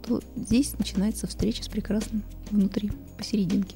[0.06, 3.76] то здесь начинается встреча с прекрасным внутри, посерединке.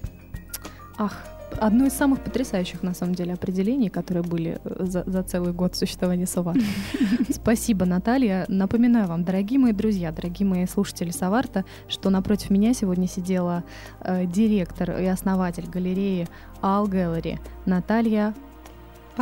[0.98, 1.18] Ах,
[1.60, 5.76] одно из самых потрясающих, на самом деле, определений, которые были э, за, за целый год
[5.76, 6.54] существования Сова.
[7.30, 8.46] Спасибо, Наталья.
[8.48, 13.64] Напоминаю вам, дорогие мои друзья, дорогие мои слушатели Саварта, что напротив меня сегодня сидела
[14.02, 16.28] э, директор и основатель галереи
[16.62, 18.34] All Gallery Наталья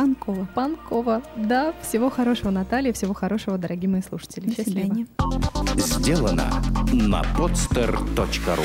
[0.00, 0.48] Панкова.
[0.54, 1.22] Панкова.
[1.36, 4.46] Да, всего хорошего, Наталья, всего хорошего, дорогие мои слушатели.
[4.46, 5.06] До свидания.
[5.76, 6.50] Сделано
[6.90, 8.64] на podster.ru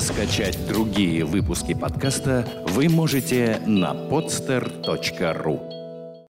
[0.00, 5.77] Скачать другие выпуски подкаста вы можете на podster.ru